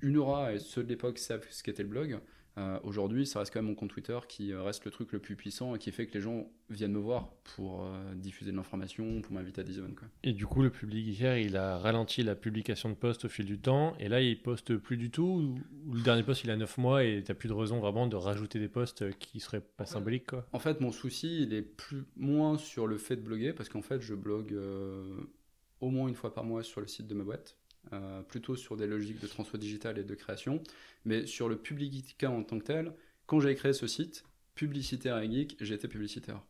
[0.00, 2.20] une aura, et ceux de l'époque savent ce qu'était le blog.
[2.58, 5.18] Euh, Aujourd'hui, ça reste quand même mon compte Twitter qui euh, reste le truc le
[5.18, 8.56] plus puissant et qui fait que les gens viennent me voir pour euh, diffuser de
[8.56, 9.94] l'information, pour m'inviter à des events.
[9.94, 10.08] Quoi.
[10.22, 13.46] Et du coup, le public hier, il a ralenti la publication de posts au fil
[13.46, 13.96] du temps.
[13.98, 15.22] Et là, il poste plus du tout.
[15.22, 15.54] Ou
[15.86, 18.16] ou le dernier post, il a 9 mois et t'as plus de raison vraiment de
[18.16, 20.46] rajouter des posts qui seraient pas symboliques, quoi.
[20.52, 23.82] En fait, mon souci, il est plus moins sur le fait de bloguer, parce qu'en
[23.82, 25.20] fait, je blogue euh,
[25.80, 27.56] au moins une fois par mois sur le site de ma boîte,
[27.92, 30.62] euh, plutôt sur des logiques de transfert digital et de création.
[31.04, 32.94] Mais sur le Publicica en tant que tel,
[33.26, 36.42] quand j'ai créé ce site, publicitaire et geek, j'étais publicitaire.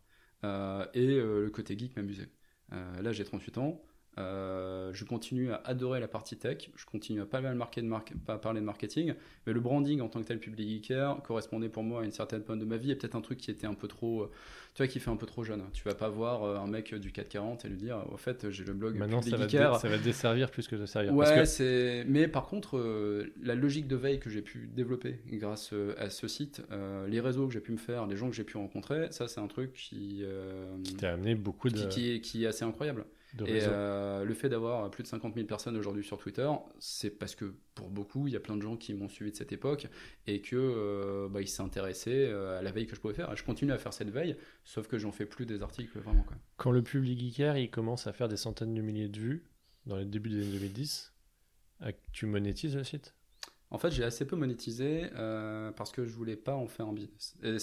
[0.44, 2.28] Euh, et euh, le côté geek m'amusait.
[3.02, 3.82] Là, j'ai 38 ans.
[4.18, 7.86] Euh, je continue à adorer la partie tech, je continue à pas mal marquer de
[7.86, 9.14] mar- pas parler de marketing,
[9.46, 12.42] mais le branding en tant que tel public geeker correspondait pour moi à une certaine
[12.42, 14.30] point de ma vie et peut-être un truc qui était un peu trop, euh,
[14.74, 15.62] tu vois, qui fait un peu trop jeune.
[15.72, 18.64] Tu vas pas voir euh, un mec du 440 et lui dire, au fait, j'ai
[18.64, 21.14] le blog Maintenant, public ça va, ça va te desservir plus que te servir.
[21.14, 22.04] Ouais, Parce que c'est.
[22.06, 26.28] Mais par contre, euh, la logique de veille que j'ai pu développer grâce à ce
[26.28, 29.08] site, euh, les réseaux que j'ai pu me faire, les gens que j'ai pu rencontrer,
[29.10, 30.22] ça, c'est un truc qui,
[30.84, 33.04] qui t'a amené beaucoup de, qui, qui est, qui est assez incroyable.
[33.46, 37.34] Et euh, le fait d'avoir plus de 50 000 personnes aujourd'hui sur Twitter, c'est parce
[37.34, 39.88] que pour beaucoup, il y a plein de gens qui m'ont suivi de cette époque
[40.26, 43.32] et que euh, bah, ils s'intéressaient euh, à la veille que je pouvais faire.
[43.32, 46.22] Et je continue à faire cette veille, sauf que j'en fais plus des articles vraiment.
[46.24, 46.36] Quoi.
[46.58, 49.44] Quand le public geeker, il commence à faire des centaines de milliers de vues
[49.86, 51.12] dans les débuts des années 2010,
[51.82, 53.14] euh, tu monétises le site?
[53.70, 56.92] En fait, j'ai assez peu monétisé euh, parce que je voulais pas en faire un
[56.92, 57.34] business.
[57.42, 57.56] Et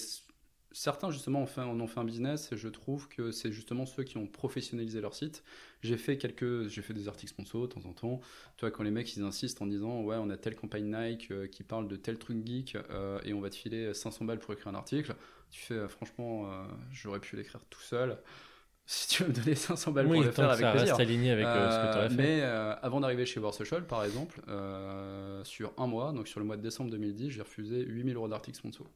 [0.71, 3.85] certains, justement, en, fait- en ont fait un business et je trouve que c'est justement
[3.85, 5.43] ceux qui ont professionnalisé leur site.
[5.81, 8.19] J'ai fait quelques, j'ai fait des articles sponsors de temps en temps.
[8.57, 11.31] Tu vois, quand les mecs ils insistent en disant ouais, on a telle campagne Nike
[11.31, 14.39] euh, qui parle de tel truc geek euh, et on va te filer 500 balles
[14.39, 15.15] pour écrire un article,
[15.49, 18.17] tu fais euh, franchement, euh, j'aurais pu l'écrire tout seul.
[18.91, 20.95] Si tu veux me donner 500 balles Oui, pour le faire avec ça plaisir.
[20.95, 22.15] reste aligné avec ce que tu aurais fait.
[22.15, 24.41] Mais avant d'arriver chez War Social, par exemple,
[25.43, 28.57] sur un mois, donc sur le mois de décembre 2010, j'ai refusé 8000 euros d'articles
[28.57, 28.87] sponsors.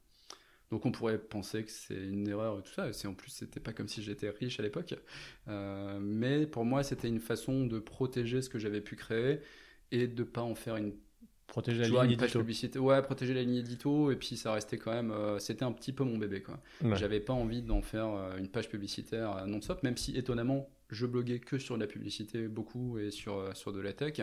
[0.73, 2.91] Donc on pourrait penser que c'est une erreur et tout ça.
[2.93, 4.95] C'est en plus c'était pas comme si j'étais riche à l'époque,
[5.47, 9.39] Euh, mais pour moi c'était une façon de protéger ce que j'avais pu créer
[9.91, 10.93] et de pas en faire une
[11.47, 12.39] Protéger la vois, ligne une page édito.
[12.39, 12.79] publicité.
[12.79, 15.11] Ouais, protéger la ligne édito et puis ça restait quand même.
[15.11, 16.59] euh, c'était un petit peu mon bébé quoi.
[16.81, 16.97] Ouais.
[16.97, 21.05] J'avais pas envie d'en faire euh, une page publicitaire euh, non-stop, même si étonnamment je
[21.05, 24.21] bloguais que sur de la publicité beaucoup et sur, sur de la tech.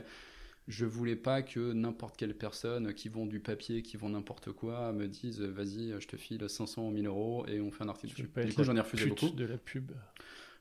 [0.71, 4.93] Je voulais pas que n'importe quelle personne qui vend du papier, qui vend n'importe quoi,
[4.93, 8.15] me dise vas-y, je te file 500 ou 1000 euros et on fait un article
[8.23, 9.31] Du coup, j'en ai refusé beaucoup.
[9.31, 9.91] de la pub.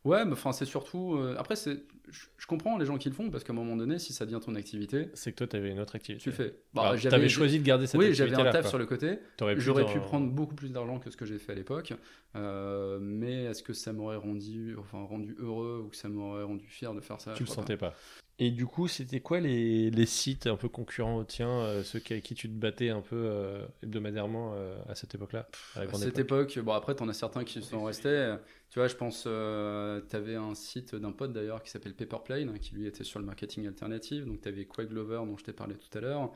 [0.05, 1.15] Ouais, mais enfin, c'est surtout.
[1.15, 3.75] euh, après, c'est, je, je comprends les gens qui le font parce qu'à un moment
[3.75, 6.23] donné, si ça devient ton activité, C'est que toi, t'avais une autre activité.
[6.23, 6.55] tu le fais.
[6.73, 8.69] Bah, j'avais- t'avais choisi de garder cette Oui, j'avais un taf quoi.
[8.69, 9.19] sur le côté.
[9.35, 11.55] T'aurais pu J'aurais dans- pu prendre beaucoup plus d'argent que ce que j'ai fait à
[11.55, 11.93] l'époque,
[12.35, 16.65] euh, mais est-ce que ça m'aurait rendu, enfin, rendu heureux ou que ça m'aurait rendu
[16.67, 17.33] fier de faire ça?
[17.33, 17.93] Tu le sentais pas.
[18.41, 21.99] Et du coup, c'était quoi les, les sites un peu concurrents au tien, euh, ceux
[21.99, 25.81] qui- avec qui tu te battais un peu euh, hebdomadairement euh, à cette époque-là à
[25.91, 26.51] cette époque?
[26.55, 28.35] époque, bon après t'en as certains qui sont restés.
[28.69, 32.75] Tu vois, je pense, euh, t'avais un site d'un pote d'ailleurs qui s'appelle Paperplane, qui
[32.75, 34.25] lui était sur le marketing alternatif.
[34.25, 36.32] Donc t'avais Quake Glover dont je t'ai parlé tout à l'heure.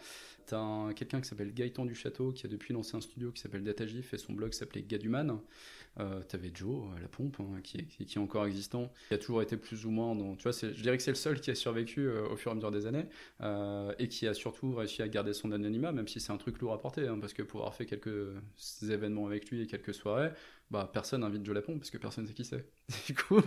[0.48, 3.39] T'as un- quelqu'un qui s'appelle Gaëtan du Château qui a depuis lancé un studio qui
[3.39, 5.41] s'appelle Datagif et son blog s'appelait Gaduman.
[6.00, 9.19] Euh, t'avais Joe à la pompe hein, qui, qui, qui est encore existant, qui a
[9.19, 10.36] toujours été plus ou moins dans.
[10.36, 12.54] Tu vois, je dirais que c'est le seul qui a survécu euh, au fur et
[12.54, 13.06] à mesure des années
[13.41, 16.60] euh, et qui a surtout réussi à garder son anonymat, même si c'est un truc
[16.62, 18.34] lourd à porter, hein, parce que pour avoir fait quelques
[18.82, 20.32] événements avec lui et quelques soirées,
[20.74, 22.66] bah personne n'invite Joe Lapon parce que personne sait qui c'est.
[23.08, 23.42] Du coup,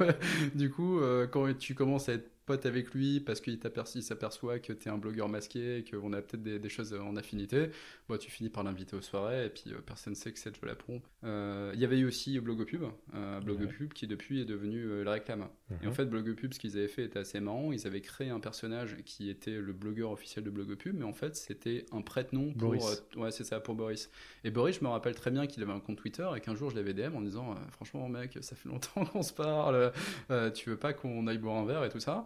[0.54, 3.58] du coup euh, quand tu commences à être pote avec lui parce qu'il
[4.02, 7.16] s'aperçoit que tu es un blogueur masqué et qu'on a peut-être des, des choses en
[7.16, 7.70] affinité,
[8.08, 10.64] bah, tu finis par l'inviter aux soirées et puis euh, personne sait que c'est Joe
[10.64, 11.02] Lapon.
[11.24, 12.84] Euh, Il y avait eu aussi Blogopub,
[13.14, 15.48] euh, Blogopub qui depuis est devenu euh, la réclame.
[15.82, 15.94] Et en Mhm.
[15.94, 17.72] fait, Blogopub, ce qu'ils avaient fait était assez marrant.
[17.72, 21.34] Ils avaient créé un personnage qui était le blogueur officiel de Blogopub, mais en fait,
[21.34, 22.68] c'était un prête-nom pour.
[22.70, 23.02] Boris.
[23.16, 24.08] euh, ouais, c'est ça, pour Boris.
[24.44, 26.70] Et Boris, je me rappelle très bien qu'il avait un compte Twitter et qu'un jour,
[26.70, 29.90] je l'avais DM en disant euh, Franchement, mec, ça fait longtemps qu'on se parle,
[30.30, 32.24] euh, tu veux pas qu'on aille boire un verre et tout ça?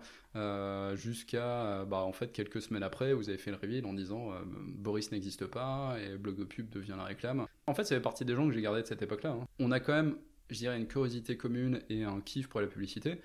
[0.94, 4.33] Jusqu'à, bah, en fait, quelques semaines après, vous avez fait le reveal en disant
[4.66, 7.46] Boris n'existe pas et Blogopub devient la réclame.
[7.66, 9.31] En fait, ça fait partie des gens que j'ai gardé de cette époque-là.
[9.31, 9.46] hein.
[9.59, 10.16] On a quand même,
[10.51, 13.21] je dirais, une curiosité commune et un kiff pour la publicité.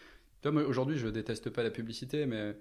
[0.46, 2.56] Moi, aujourd'hui, je déteste pas la publicité, mais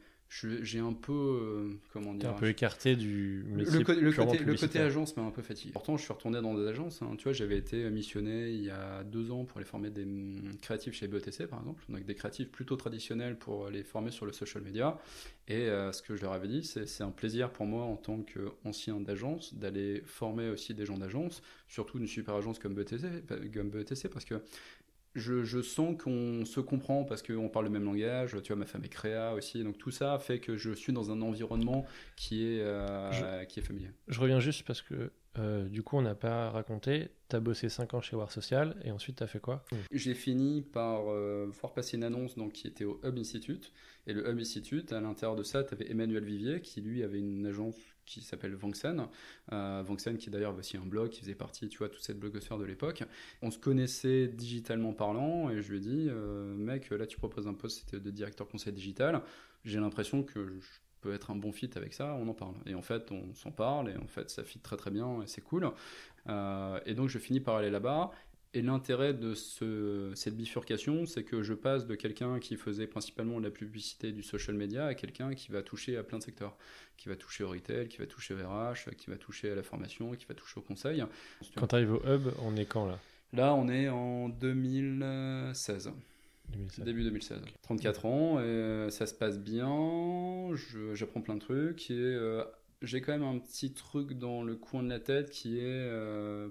[0.62, 1.12] j'ai un peu.
[1.12, 4.54] euh, comment dire un peu écarté du le, métier le co- le purement côté, le
[4.54, 5.72] côté agence m'a un peu fatigué.
[5.72, 7.02] Pourtant, je suis retourné dans des agences.
[7.02, 7.14] hein.
[7.16, 10.40] Tu vois, j'avais été missionné il y a deux ans pour aller former des hum,
[10.60, 11.84] créatifs chez BETC, par exemple.
[11.88, 14.98] Donc, des créatifs plutôt traditionnels pour les former sur le social media.
[15.46, 17.96] Et euh, ce que je leur avais dit, c'est c'est un plaisir pour moi, en
[17.96, 23.06] tant qu'ancien d'agence, d'aller former aussi des gens d'agence, surtout une super agence comme BETC,
[23.54, 24.42] comme BETC parce que
[25.14, 28.36] je, je sens qu'on se comprend parce qu'on parle le même langage.
[28.42, 29.62] Tu vois, ma femme est créa aussi.
[29.62, 33.62] Donc, tout ça fait que je suis dans un environnement qui est, euh, qui est
[33.62, 33.90] familier.
[34.08, 37.08] Je reviens juste parce que euh, du coup, on n'a pas raconté.
[37.28, 39.64] T'as bossé 5 ans chez War Social et ensuite t'as fait quoi?
[39.90, 43.72] J'ai fini par euh, voir passer une annonce donc, qui était au Hub Institute.
[44.06, 47.18] Et le Hub Institute, à l'intérieur de ça, tu avais Emmanuel Vivier qui, lui, avait
[47.18, 49.08] une agence qui s'appelle Vanksen.
[49.52, 52.20] Euh, Vanksen, qui d'ailleurs avait aussi un blog, qui faisait partie, tu vois, toute cette
[52.20, 53.02] blogosphère de l'époque.
[53.42, 57.48] On se connaissait digitalement parlant et je lui ai dit, euh, mec, là, tu proposes
[57.48, 59.22] un poste de directeur conseil digital.
[59.64, 60.68] J'ai l'impression que je
[61.04, 62.54] peux être un bon fit avec ça, on en parle.
[62.66, 65.26] Et en fait, on s'en parle et en fait, ça fit très très bien et
[65.26, 65.70] c'est cool.
[66.28, 68.10] Euh, et donc, je finis par aller là-bas.
[68.54, 73.40] Et l'intérêt de ce, cette bifurcation, c'est que je passe de quelqu'un qui faisait principalement
[73.40, 76.56] de la publicité du social media à quelqu'un qui va toucher à plein de secteurs,
[76.96, 79.64] qui va toucher au retail, qui va toucher au RH, qui va toucher à la
[79.64, 81.04] formation, qui va toucher au conseil.
[81.56, 82.98] Quand t'arrives au Hub, on est quand là?
[83.32, 85.90] Là, on est en 2016.
[86.54, 86.84] 2007.
[86.84, 87.40] Début 2016.
[87.62, 92.44] 34 ans, et euh, ça se passe bien, je- j'apprends plein de trucs, et euh,
[92.82, 95.62] j'ai quand même un petit truc dans le coin de la tête qui est...
[95.64, 96.48] euh,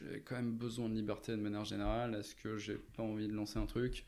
[0.00, 2.14] j'ai quand même besoin de liberté de manière générale.
[2.16, 4.04] Est-ce que j'ai pas envie de lancer un truc?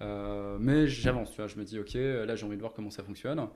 [0.00, 1.46] Euh, Mais j'avance, tu vois.
[1.46, 3.46] Je me dis, ok, là j'ai envie de voir comment ça fonctionne.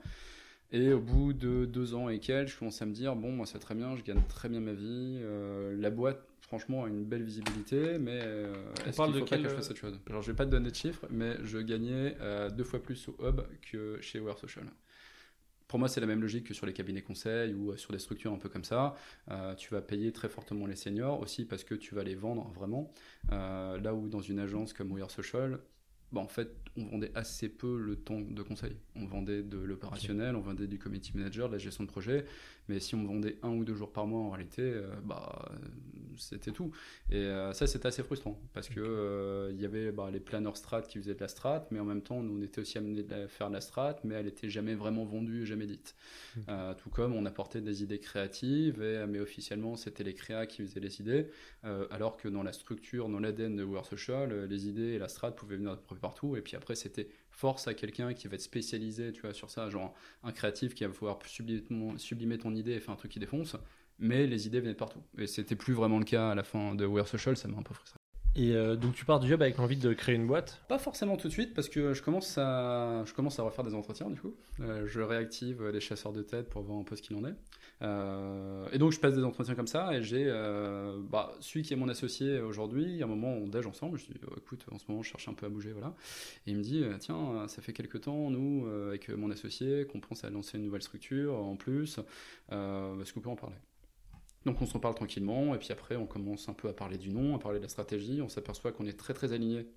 [0.75, 3.45] Et au bout de deux ans et quelques, je commence à me dire, bon, moi
[3.45, 5.19] c'est très bien, je gagne très bien ma vie.
[5.21, 8.53] euh, la boîte, franchement, a une belle visibilité, mais euh,
[8.85, 10.01] On est-ce parle qu'il de pas quel, que je euh, fasse autre chose?
[10.09, 13.07] Alors je vais pas te donner de chiffres, mais je gagnais euh, deux fois plus
[13.07, 13.39] au hub
[13.71, 14.65] que chez Wear Social.
[15.67, 17.99] Pour moi, c'est la même logique que sur les cabinets conseils ou euh, sur des
[17.99, 18.95] structures un peu comme ça.
[19.31, 22.51] Euh, tu vas payer très fortement les seniors aussi parce que tu vas les vendre
[22.53, 22.91] vraiment.
[23.31, 25.59] Euh, là où dans une agence comme We Are Social,
[26.15, 28.77] bah, en fait, on vendait assez peu le temps de conseil.
[28.95, 32.23] On vendait de l'opérationnel, on vendait du committee manager, de la gestion de projet,
[32.67, 35.51] mais si on vendait un ou deux jours par mois, en réalité, euh, bah,
[36.17, 36.71] c'était tout.
[37.11, 40.57] Et euh, ça, c'était assez frustrant, parce que euh, il y avait bah, les planeurs
[40.57, 43.05] strat qui faisaient de la strat, mais en même temps, nous, on était aussi amenés
[43.11, 45.95] à faire de la strat, mais elle était jamais vraiment vendue, jamais dite.
[46.77, 50.79] tout comme on apportait des idées créatives, et, mais officiellement, c'était les créas qui faisaient
[50.79, 51.27] les idées,
[51.63, 55.31] alors que dans la structure, dans l'ADN de War Social, les idées et la strat
[55.31, 59.11] pouvaient venir de partout, et puis après, c'était force à quelqu'un qui va être spécialisé
[59.11, 59.93] tu vois, sur ça, genre
[60.23, 61.63] un créatif qui va pouvoir sublimer,
[61.97, 63.57] sublimer ton idée et faire un truc qui défonce,
[63.99, 65.01] mais les idées venaient de partout.
[65.17, 67.63] Et c'était plus vraiment le cas à la fin de Wear Social, ça m'a un
[67.63, 67.99] peu frustré.
[68.37, 70.61] Et euh, donc tu pars du job avec l'envie de créer une boîte?
[70.67, 73.73] Pas forcément tout de suite parce que je commence à, je commence à refaire des
[73.73, 74.35] entretiens du coup.
[74.59, 77.35] Euh, je réactive les chasseurs de tête pour voir un peu ce qu'il en est.
[77.81, 80.25] Euh, et donc je passe des entretiens comme ça et j'ai
[81.09, 84.19] bah, celui qui est mon associé aujourd'hui, à un moment on déj ensemble, je dis
[84.27, 85.93] oh, écoute en ce moment je cherche un peu à bouger voilà.
[86.47, 90.23] Et il me dit tiens ça fait quelques temps nous avec mon associé qu'on pense
[90.23, 91.99] à lancer une nouvelle structure en plus,
[92.49, 93.57] est-ce qu'on peut en parler?
[94.45, 97.09] Donc on s'en parle tranquillement, et puis après on commence un peu à parler du
[97.09, 99.67] nom, à parler de la stratégie, on s'aperçoit qu'on est très très aligné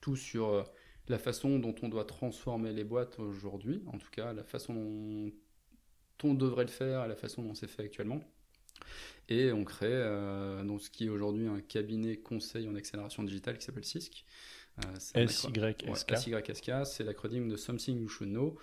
[0.00, 0.62] tout sur euh,
[1.08, 5.32] la façon dont on doit transformer les boîtes aujourd'hui, en tout cas la façon dont
[6.28, 8.20] on devrait le faire, la façon dont c'est fait actuellement.
[9.28, 13.58] Et on crée euh, donc ce qui est aujourd'hui un cabinet conseil en accélération digitale
[13.58, 14.24] qui s'appelle SISC.
[14.84, 16.72] Euh, SYSK.
[16.84, 18.58] c'est l'acronyme de Something You Should Know.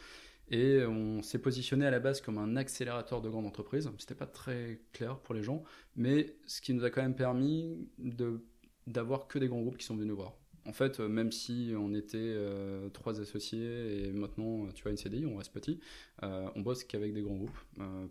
[0.52, 3.90] Et on s'est positionné à la base comme un accélérateur de grandes entreprises.
[4.00, 5.64] C'était pas très clair pour les gens,
[5.96, 8.44] mais ce qui nous a quand même permis de
[8.88, 10.36] d'avoir que des grands groupes qui sont venus nous voir.
[10.66, 14.98] En fait, euh, même si on était euh, trois associés et maintenant, tu vois, une
[14.98, 15.80] CDI, on reste petit,
[16.24, 17.58] euh, on bosse qu'avec des grands groupes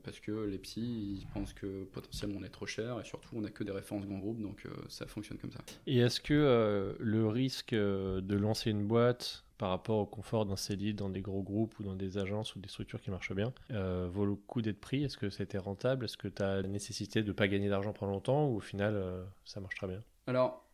[0.02, 3.42] parce que les petits, ils pensent que potentiellement on est trop cher et surtout on
[3.42, 5.60] n'a que des références grands groupes, donc ça fonctionne comme ça.
[5.86, 10.94] Et est-ce que le risque de lancer une boîte par rapport au confort d'un CDI
[10.94, 14.08] dans des gros groupes ou dans des agences ou des structures qui marchent bien euh,
[14.10, 15.04] vaut le coup d'être pris?
[15.04, 16.04] Est-ce que c'était rentable?
[16.04, 18.60] Est-ce que tu as la nécessité de ne pas gagner d'argent pendant longtemps ou au
[18.60, 20.02] final euh, ça marche très bien?
[20.26, 20.67] Alors,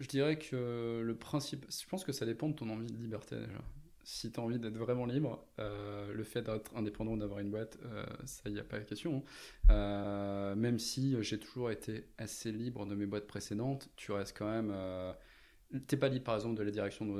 [0.00, 3.36] je dirais que le principe, je pense que ça dépend de ton envie de liberté
[3.36, 3.60] déjà.
[4.04, 7.78] Si tu as envie d'être vraiment libre, euh, le fait d'être indépendant, d'avoir une boîte,
[8.24, 9.22] ça, il n'y a pas de question.
[9.68, 10.54] Hein.
[10.54, 14.72] même si j'ai toujours été assez libre de mes boîtes précédentes, tu restes quand même
[15.86, 17.14] T'es pas libre par exemple de la direction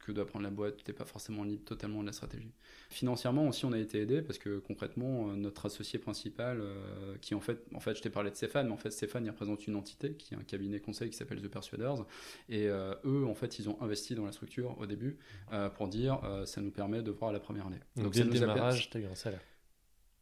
[0.00, 2.52] que doit prendre la boîte, t'es pas forcément libre totalement de la stratégie.
[2.90, 7.34] Financièrement aussi on a été aidé parce que concrètement euh, notre associé principal, euh, qui
[7.34, 9.66] en fait, en fait je t'ai parlé de Stéphane, mais en fait Stéphane il représente
[9.66, 12.04] une entité qui est un cabinet conseil qui s'appelle The Persuaders
[12.50, 15.16] et euh, eux en fait ils ont investi dans la structure au début
[15.76, 17.80] pour dire ça nous permet de voir la première année.
[17.96, 19.40] Donc, dès le démarrage t'as eu un salaire.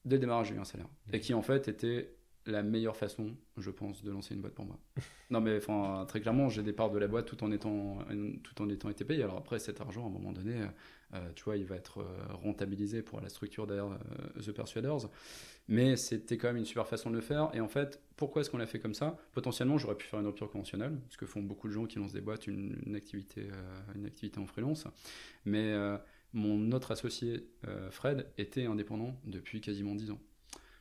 [0.05, 2.15] Dès le démarrage j'ai eu un salaire et qui en fait était
[2.47, 4.79] la meilleure façon, je pense, de lancer une boîte pour moi.
[5.31, 7.99] non, mais enfin, très clairement, j'ai des parts de la boîte tout en étant,
[8.43, 9.23] tout en étant été payé.
[9.23, 10.67] Alors après, cet argent, à un moment donné,
[11.15, 15.09] euh, tu vois, il va être euh, rentabilisé pour la structure derrière euh, The Persuaders.
[15.69, 17.51] Mais c'était quand même une super façon de le faire.
[17.55, 19.17] Et en fait, pourquoi est-ce qu'on l'a fait comme ça?
[19.33, 22.13] Potentiellement, j'aurais pu faire une rupture conventionnelle, ce que font beaucoup de gens qui lancent
[22.13, 23.49] des boîtes, une, activité,
[23.95, 24.87] une activité en freelance.
[25.47, 25.75] Mais
[26.35, 27.49] mon autre associé,
[27.91, 30.21] Fred, était indépendant depuis quasiment 10 ans.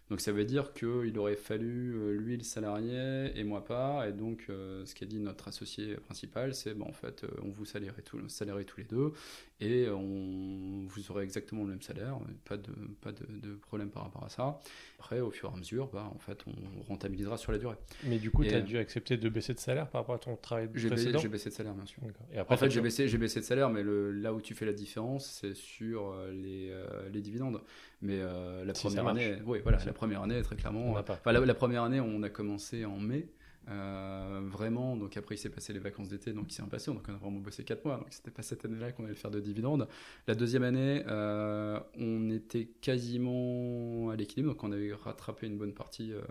[0.09, 4.07] Donc ça veut dire qu'il aurait fallu euh, lui le salarié et moi pas.
[4.07, 7.49] Et donc euh, ce qu'a dit notre associé principal, c'est bon, en fait, euh, on
[7.49, 9.13] vous salérait, tous les deux
[9.61, 14.25] et on vous aurez exactement le même salaire, pas de, pas de, problème par rapport
[14.25, 14.59] à ça.
[14.99, 17.77] Après, au fur et à mesure, bah, en fait, on rentabilisera sur la durée.
[18.03, 20.35] Mais du coup, tu as dû accepter de baisser de salaire par rapport à ton
[20.35, 22.01] travail précédent J'ai baissé de salaire, bien sûr.
[22.33, 24.65] Et après, en fait, j'ai baissé, baissé de salaire, mais le, là où tu fais
[24.65, 26.73] la différence, c'est sur les,
[27.11, 27.61] les dividendes.
[28.03, 30.95] Mais la première année, oui, voilà, la première année, très clairement.
[31.25, 33.27] la, première année, on a commencé en mai.
[33.69, 37.05] Euh, vraiment, donc après il s'est passé les vacances d'été, donc il s'est passé, donc
[37.07, 39.39] on a vraiment bossé 4 mois, donc c'était pas cette année-là qu'on allait faire de
[39.39, 39.87] dividendes.
[40.27, 45.73] La deuxième année, euh, on était quasiment à l'équilibre, donc on avait rattrapé une bonne
[45.73, 46.21] partie euh,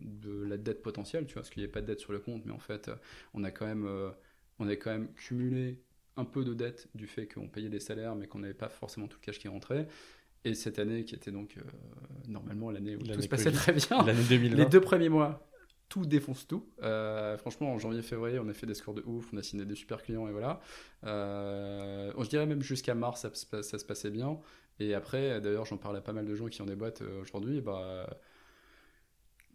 [0.00, 2.20] de la dette potentielle, tu vois, parce qu'il n'y avait pas de dette sur le
[2.20, 2.90] compte, mais en fait,
[3.34, 3.86] on a quand même,
[4.58, 5.82] on a quand même cumulé
[6.16, 9.06] un peu de dette du fait qu'on payait des salaires, mais qu'on n'avait pas forcément
[9.08, 9.86] tout le cash qui rentrait.
[10.48, 11.60] Et cette année, qui était donc euh,
[12.26, 15.46] normalement l'année où tout se passait très bien, les deux premiers mois,
[15.90, 16.66] tout défonce tout.
[16.82, 19.74] Euh, franchement, en janvier-février, on a fait des scores de ouf, on a signé des
[19.74, 20.60] super clients et voilà.
[21.04, 24.38] Euh, je dirais même jusqu'à mars, ça, se passait bien.
[24.80, 27.60] Et après, d'ailleurs, j'en parle à pas mal de gens qui ont des boîtes aujourd'hui.
[27.60, 28.08] Bah,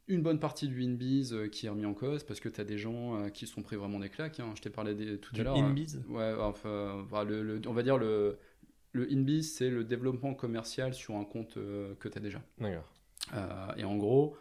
[0.07, 2.77] une bonne partie du InBiz qui est remis en cause parce que tu as des
[2.77, 4.39] gens qui sont pris vraiment des claques.
[4.39, 4.51] Hein.
[4.55, 5.55] Je t'ai parlé des, tout à l'heure.
[5.55, 6.03] InBiz?
[6.09, 8.37] Ouais, enfin, on va dire le
[8.93, 12.41] le InBiz, c'est le développement commercial sur un compte euh, que tu as déjà.
[12.59, 12.87] D'accord.
[13.33, 14.37] Euh, et en gros,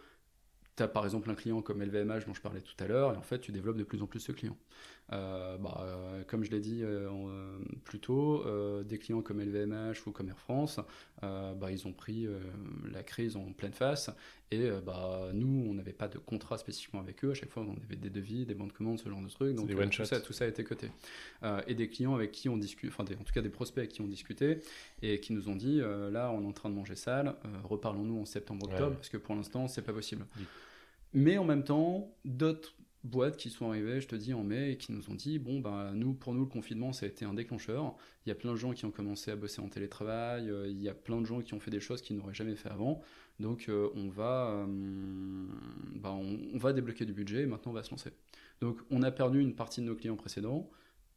[0.76, 3.16] tu as par exemple un client comme LVMH dont je parlais tout à l'heure, et
[3.16, 4.56] en fait, tu développes de plus en plus ce client.
[5.12, 7.10] Euh, bah, euh, comme je l'ai dit euh,
[7.84, 8.44] plus tôt,
[8.84, 10.80] des clients comme LVMH ou comme Air France,
[11.20, 12.26] bah, ils ont pris
[12.90, 14.10] la crise en pleine face.
[14.50, 17.30] Et bah, nous, on n'avait pas de contrat spécifiquement avec eux.
[17.30, 19.54] À chaque fois, on avait des devis, des bandes de commandes, ce genre de trucs.
[19.56, 20.90] Donc tout, ça, tout ça a été coté.
[21.66, 23.90] Et des clients avec qui on discute, enfin des- en tout cas des prospects avec
[23.92, 24.60] qui on discutait
[25.02, 27.34] et qui nous ont dit là, on est en train de manger sale,
[27.64, 28.94] reparlons-nous en septembre-octobre Ouais.
[28.96, 30.24] parce que pour l'instant, c'est pas possible.
[30.38, 30.44] Oui.
[31.14, 34.76] Mais en même temps, d'autres boîtes qui sont arrivées, je te dis, en mai, et
[34.76, 37.34] qui nous ont dit, bon, ben, nous, pour nous, le confinement, ça a été un
[37.34, 37.94] déclencheur.
[38.24, 40.80] Il y a plein de gens qui ont commencé à bosser en télétravail, euh, il
[40.80, 43.00] y a plein de gens qui ont fait des choses qu'ils n'auraient jamais fait avant.
[43.40, 47.74] Donc, euh, on, va, euh, ben, on, on va débloquer du budget, et maintenant, on
[47.74, 48.10] va se lancer.
[48.60, 50.70] Donc, on a perdu une partie de nos clients précédents,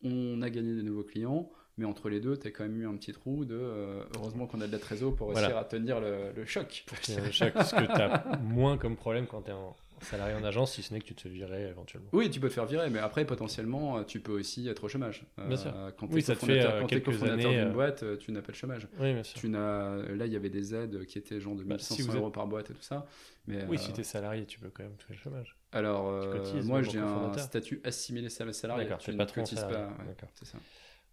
[0.03, 2.87] on a gagné des nouveaux clients, mais entre les deux, tu as quand même eu
[2.87, 5.47] un petit trou de, euh, heureusement qu'on a de la trésor pour Voilà.
[5.47, 6.85] réussir à tenir le, le choc.
[6.87, 9.75] Pour ait un choc, ce que tu as moins comme problème quand tu es en
[10.01, 12.09] salarié en agence, si ce n'est que tu te fais virer éventuellement.
[12.13, 14.87] Oui, tu peux te faire virer, mais après, potentiellement, euh, tu peux aussi être au
[14.89, 15.23] chômage.
[15.39, 15.71] Euh, Bien sûr.
[15.97, 18.87] Quand ça te cofondateur- euh, d'une euh, boîte, tu n'as pas le chômage.
[18.99, 19.39] Oui, bien sûr.
[19.39, 22.01] Tu n'as, là, il y avait des aides qui étaient genre de Bah, 1500 si
[22.01, 23.05] vous euros par boîte et tout ça.
[23.47, 25.57] Mais, Oui, euh, si tu es salarié, tu peux quand même toucher le chômage.
[25.71, 28.85] alors, cotises, moi, j'ai un statut assimilé sal- salarié.
[28.85, 29.75] D'accord, tu ne cotises salarié.
[29.77, 29.87] pas.
[30.01, 30.29] ouais, D'accord.
[30.33, 30.57] c'est ça.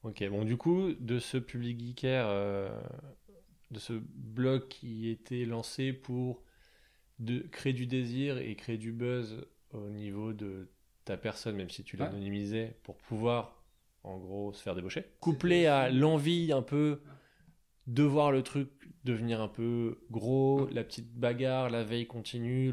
[0.05, 2.27] Ok, bon, du coup, de ce public geeker,
[3.71, 6.43] de ce blog qui était lancé pour
[7.23, 10.69] de créer du désir et créer du buzz au niveau de
[11.05, 12.05] ta personne, même si tu Ouais.
[12.05, 13.63] l'anonymisais, pour pouvoir,
[14.05, 15.05] en gros, se faire débaucher.
[15.21, 17.01] Couplé à l'envie un peu
[17.87, 18.69] de voir le truc
[19.05, 22.73] devenir un peu gros, la petite bagarre, la veille continue,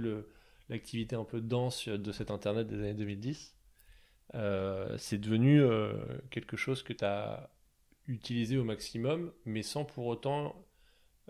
[0.69, 3.55] l'activité un peu dense de cet Internet des années 2010.
[4.35, 5.93] Euh, c'est devenu euh,
[6.29, 7.49] quelque chose que tu as
[8.07, 10.67] utilisé au maximum, mais sans pour autant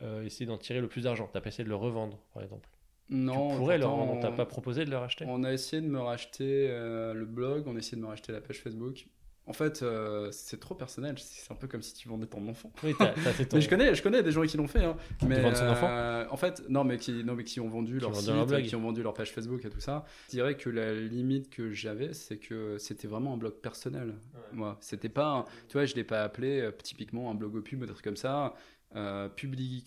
[0.02, 1.28] euh, essayer d'en tirer le plus d'argent.
[1.28, 2.70] Tu n'as pas essayé de le revendre, par exemple.
[3.10, 6.00] Non, tu pourrais leur on- pas proposé de le racheter On a essayé de me
[6.00, 9.08] racheter euh, le blog, on a essayé de me racheter la page Facebook.
[9.48, 11.16] En fait, euh, c'est trop personnel.
[11.18, 12.72] C'est un peu comme si tu vendais ton enfant.
[12.84, 14.84] Oui, fait ton- Mais je connais, je connais des gens qui l'ont fait.
[14.86, 14.96] Hein.
[15.28, 17.96] Mais vendent son enfant euh, en fait, non, mais qui, non, mais qui ont vendu
[17.96, 18.62] Qui leur site, blog.
[18.64, 20.06] qui ont vendu leur page Facebook et tout ça.
[20.28, 24.14] Je dirais que la limite que j'avais, c'est que c'était vraiment un blog personnel.
[24.54, 27.62] Moi, c'était pas, un- tu vois, je l'ai pas appelé euh, typiquement un blog au
[27.64, 28.54] pub, un truc comme ça.
[28.96, 29.30] Euh,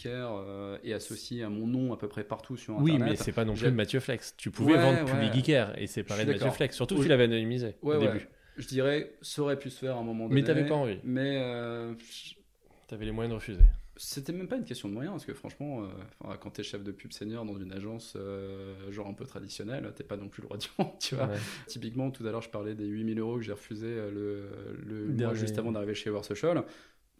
[0.06, 3.18] euh, est associé à mon nom à peu près partout sur Oui, Internet.
[3.18, 4.34] mais c'est pas non plus Mathieu Flex.
[4.36, 5.82] Tu pouvais Ouais, vendre ouais.
[5.82, 6.50] Et séparer de Mathieu.
[6.50, 6.76] Flex.
[6.76, 7.00] Surtout Oui.
[7.00, 8.28] que tu l'avais anonymisé Ouais, au début.
[8.56, 10.40] Je dirais, ça aurait pu se faire à un moment donné.
[10.40, 10.98] Mais t'avais pas envie.
[11.04, 13.62] Mais euh, Tu avais les moyens de refuser.
[13.96, 16.90] C'était même pas une question de moyens, parce que franchement, euh, quand t'es chef de
[16.92, 20.48] pub senior dans une agence euh, genre un peu traditionnelle, t'es pas non plus le
[20.48, 21.26] roi du monde, tu vois.
[21.26, 21.36] Ouais.
[21.66, 24.48] Typiquement, tout à l'heure, je parlais des 8000 euros que j'ai refusé le,
[24.84, 25.38] le mois Dernier.
[25.38, 26.64] juste avant d'arriver chez War Social.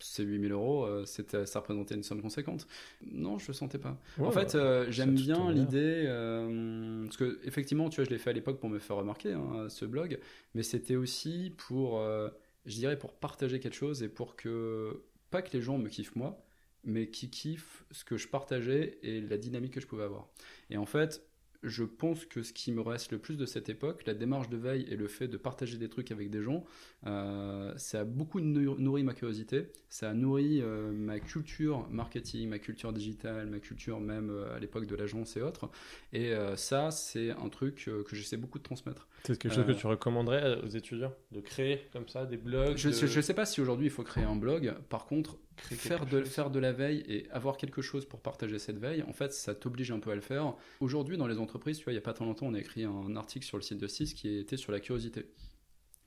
[0.02, 2.66] Ces 8000 euros, euh, c'était, ça représentait une somme conséquente.
[3.10, 3.98] Non, je le sentais pas.
[4.18, 8.18] Ouais, en fait, euh, j'aime bien l'idée, euh, parce que effectivement, tu vois, je l'ai
[8.18, 10.18] fait à l'époque pour me faire remarquer, hein, ce blog,
[10.54, 12.28] mais c'était aussi pour, euh,
[12.66, 16.16] je dirais, pour partager quelque chose et pour que, pas que les gens me kiffent
[16.16, 16.44] moi,
[16.84, 20.28] mais qui kiffent ce que je partageais et la dynamique que je pouvais avoir.
[20.70, 21.24] Et en fait,
[21.62, 24.56] je pense que ce qui me reste le plus de cette époque, la démarche de
[24.56, 26.64] veille et le fait de partager des trucs avec des gens,
[27.06, 32.48] euh, ça a beaucoup nou- nourri ma curiosité, ça a nourri euh, ma culture marketing,
[32.48, 35.70] ma culture digitale, ma culture même euh, à l'époque de l'agence et autres.
[36.12, 39.08] Et ça, c'est un truc que j'essaie beaucoup de transmettre.
[39.24, 42.76] C'est quelque chose Euh, que tu recommanderais aux étudiants de créer comme ça des blogs
[42.76, 44.74] Je de- ne sais pas si aujourd'hui il faut créer un blog.
[44.88, 46.28] Par contre, faire de, chose.
[46.32, 49.54] faire de la veille et avoir quelque chose pour partager cette veille, en fait, ça
[49.54, 50.54] t'oblige un peu à le faire.
[50.80, 52.84] Aujourd'hui, dans les entreprises, tu vois, il n'y a pas très longtemps, on a écrit
[52.84, 55.26] un article sur le site de CIS qui était sur la curiosité.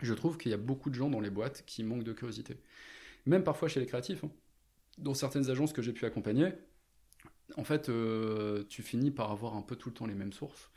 [0.02, 2.58] Je trouve qu'il y a beaucoup de gens dans les boîtes qui manquent de curiosité.
[3.26, 4.32] Même parfois chez les créatifs, hein.
[4.98, 6.50] dans certaines agences que j'ai pu accompagner,
[7.56, 10.70] en fait, euh, tu finis par avoir un peu tout le temps les mêmes sources.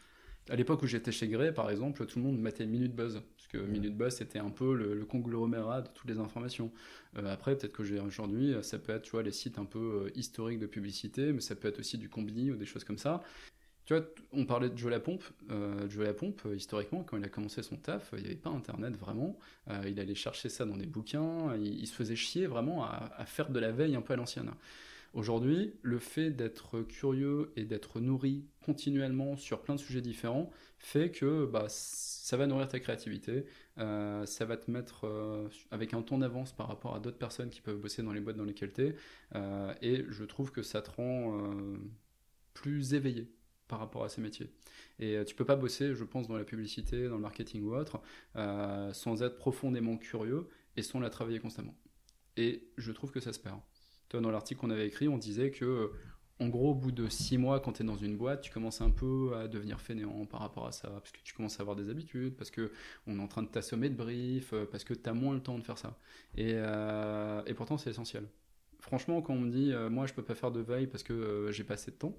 [0.51, 3.49] À l'époque où j'étais chez Grey, par exemple, tout le monde mettait Minute Buzz, parce
[3.49, 6.73] que Minute Buzz c'était un peu le, le conglomérat de toutes les informations.
[7.17, 10.67] Euh, après, peut-être que aujourd'hui, ça peut être, les sites un peu euh, historiques de
[10.67, 13.23] publicité, mais ça peut être aussi du Combini ou des choses comme ça.
[13.89, 15.25] Tu vois, on parlait de Joe Lapompe.
[15.51, 18.51] Euh, Joe Lapompe, euh, historiquement, quand il a commencé son taf, il n'y avait pas
[18.51, 19.39] Internet vraiment.
[19.71, 21.57] Euh, il allait chercher ça dans des bouquins.
[21.57, 24.51] Il, se faisait chier vraiment à faire de la veille un peu à l'ancienne.
[25.15, 31.11] Aujourd'hui, le fait d'être curieux et d'être nourri continuellement sur plein de sujets différents fait
[31.11, 33.47] que bah, ça va nourrir ta créativité,
[33.79, 37.51] euh, ça va te mettre euh, avec un ton d'avance par rapport à d'autres personnes
[37.51, 38.95] qui peuvent bosser dans les boîtes dans lesquelles tu es,
[39.83, 41.79] et je trouve que ça te rend euh,
[42.55, 43.33] plus éveillé
[43.69, 44.51] par rapport à ces métiers.
[44.99, 47.75] Et euh, tu peux pas bosser, je pense, dans la publicité, dans le marketing ou
[47.75, 48.01] autre,
[48.37, 51.77] euh, sans être profondément curieux et sans la travailler constamment.
[52.37, 53.61] Et je trouve que ça se perd.
[54.11, 55.93] Dans l'article qu'on avait écrit, on disait que
[56.41, 58.81] en gros, au bout de six mois, quand tu es dans une boîte, tu commences
[58.81, 61.75] un peu à devenir fainéant par rapport à ça, parce que tu commences à avoir
[61.75, 62.71] des habitudes, parce que
[63.09, 65.41] on est en train de t'assommer de briefs, euh, parce que tu as moins le
[65.41, 65.99] temps de faire ça.
[66.37, 68.29] Et, euh, et pourtant, c'est essentiel.
[68.79, 71.13] Franchement, quand on me dit, euh, moi, je peux pas faire de veille parce que
[71.13, 72.17] euh, j'ai pas assez de temps,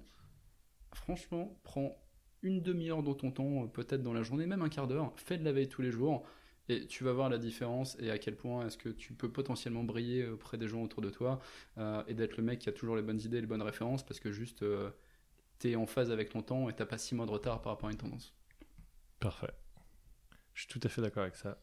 [0.92, 1.96] franchement, prends
[2.42, 5.38] une demi-heure dans ton temps, euh, peut-être dans la journée, même un quart d'heure, fais
[5.38, 6.24] de la veille tous les jours,
[6.72, 9.82] et tu vas voir la différence et à quel point est-ce que tu peux potentiellement
[9.84, 11.40] briller auprès des gens autour de toi
[11.78, 14.04] euh, et d'être le mec qui a toujours les bonnes idées et les bonnes références
[14.04, 14.90] parce que juste euh,
[15.58, 17.88] t'es en phase avec ton temps et t'as pas six mois de retard par rapport
[17.88, 18.32] à une tendance.
[19.18, 19.50] Parfait.
[20.54, 21.58] Je suis tout à fait d'accord avec ça.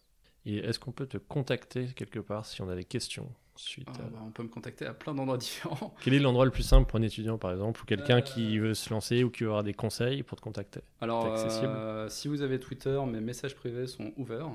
[0.46, 4.04] Et est-ce qu'on peut te contacter quelque part si on a des questions suite Ah,
[4.04, 4.10] à...
[4.10, 5.96] bah, on peut me contacter à plein d'endroits différents.
[6.04, 8.22] Quel est l'endroit le plus simple pour un étudiant, par exemple, ou quelqu'un Euh.
[8.22, 10.82] qui veut se lancer ou qui veut avoir des conseils pour te contacter?
[11.02, 11.74] Alors, accessible?
[11.76, 14.48] euh, si vous avez Twitter, mes messages privés sont ouverts.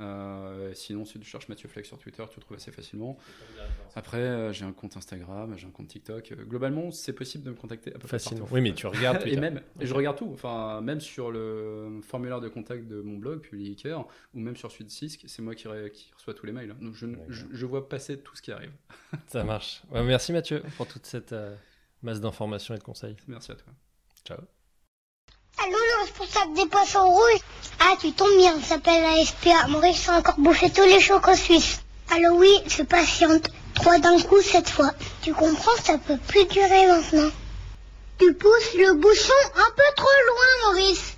[0.00, 3.18] Euh, sinon, si tu cherches Mathieu Fleck sur Twitter, tu le trouves assez facilement.
[3.94, 6.32] Après, euh, j'ai un compte Instagram, j'ai un compte TikTok.
[6.32, 8.40] Euh, globalement, c'est possible de me contacter à peu près Facilement.
[8.40, 8.54] partout.
[8.54, 9.40] Oui, mais tu regardes et Twitter.
[9.40, 10.30] même, et je regarde tout.
[10.32, 15.22] Enfin, même sur le formulaire de contact de mon blog, Publicaire, ou même sur Sudsisc,
[15.26, 16.74] c'est moi qui, reçois tous les mails.
[16.80, 17.24] Donc, je, D'accord.
[17.28, 18.72] je, je vois passer tout ce qui arrive.
[19.26, 19.82] Ça marche.
[19.90, 21.54] Ouais, merci Mathieu pour toute cette euh,
[22.02, 23.16] masse d'informations et de conseils.
[23.28, 23.72] Merci à toi.
[24.24, 24.59] Ciao.
[25.62, 27.40] Allô, le responsable des poissons rouges
[27.80, 29.66] Ah, tu tombes bien, on s'appelle la SPA.
[29.68, 31.80] Maurice a encore bouffé tous les chocs en Suisse.
[32.10, 33.48] Allô, oui, je patiente.
[33.74, 34.90] Trois d'un coup cette fois.
[35.20, 37.30] Tu comprends, ça peut plus durer maintenant.
[38.18, 41.16] Tu pousses le bouchon un peu trop loin, Maurice.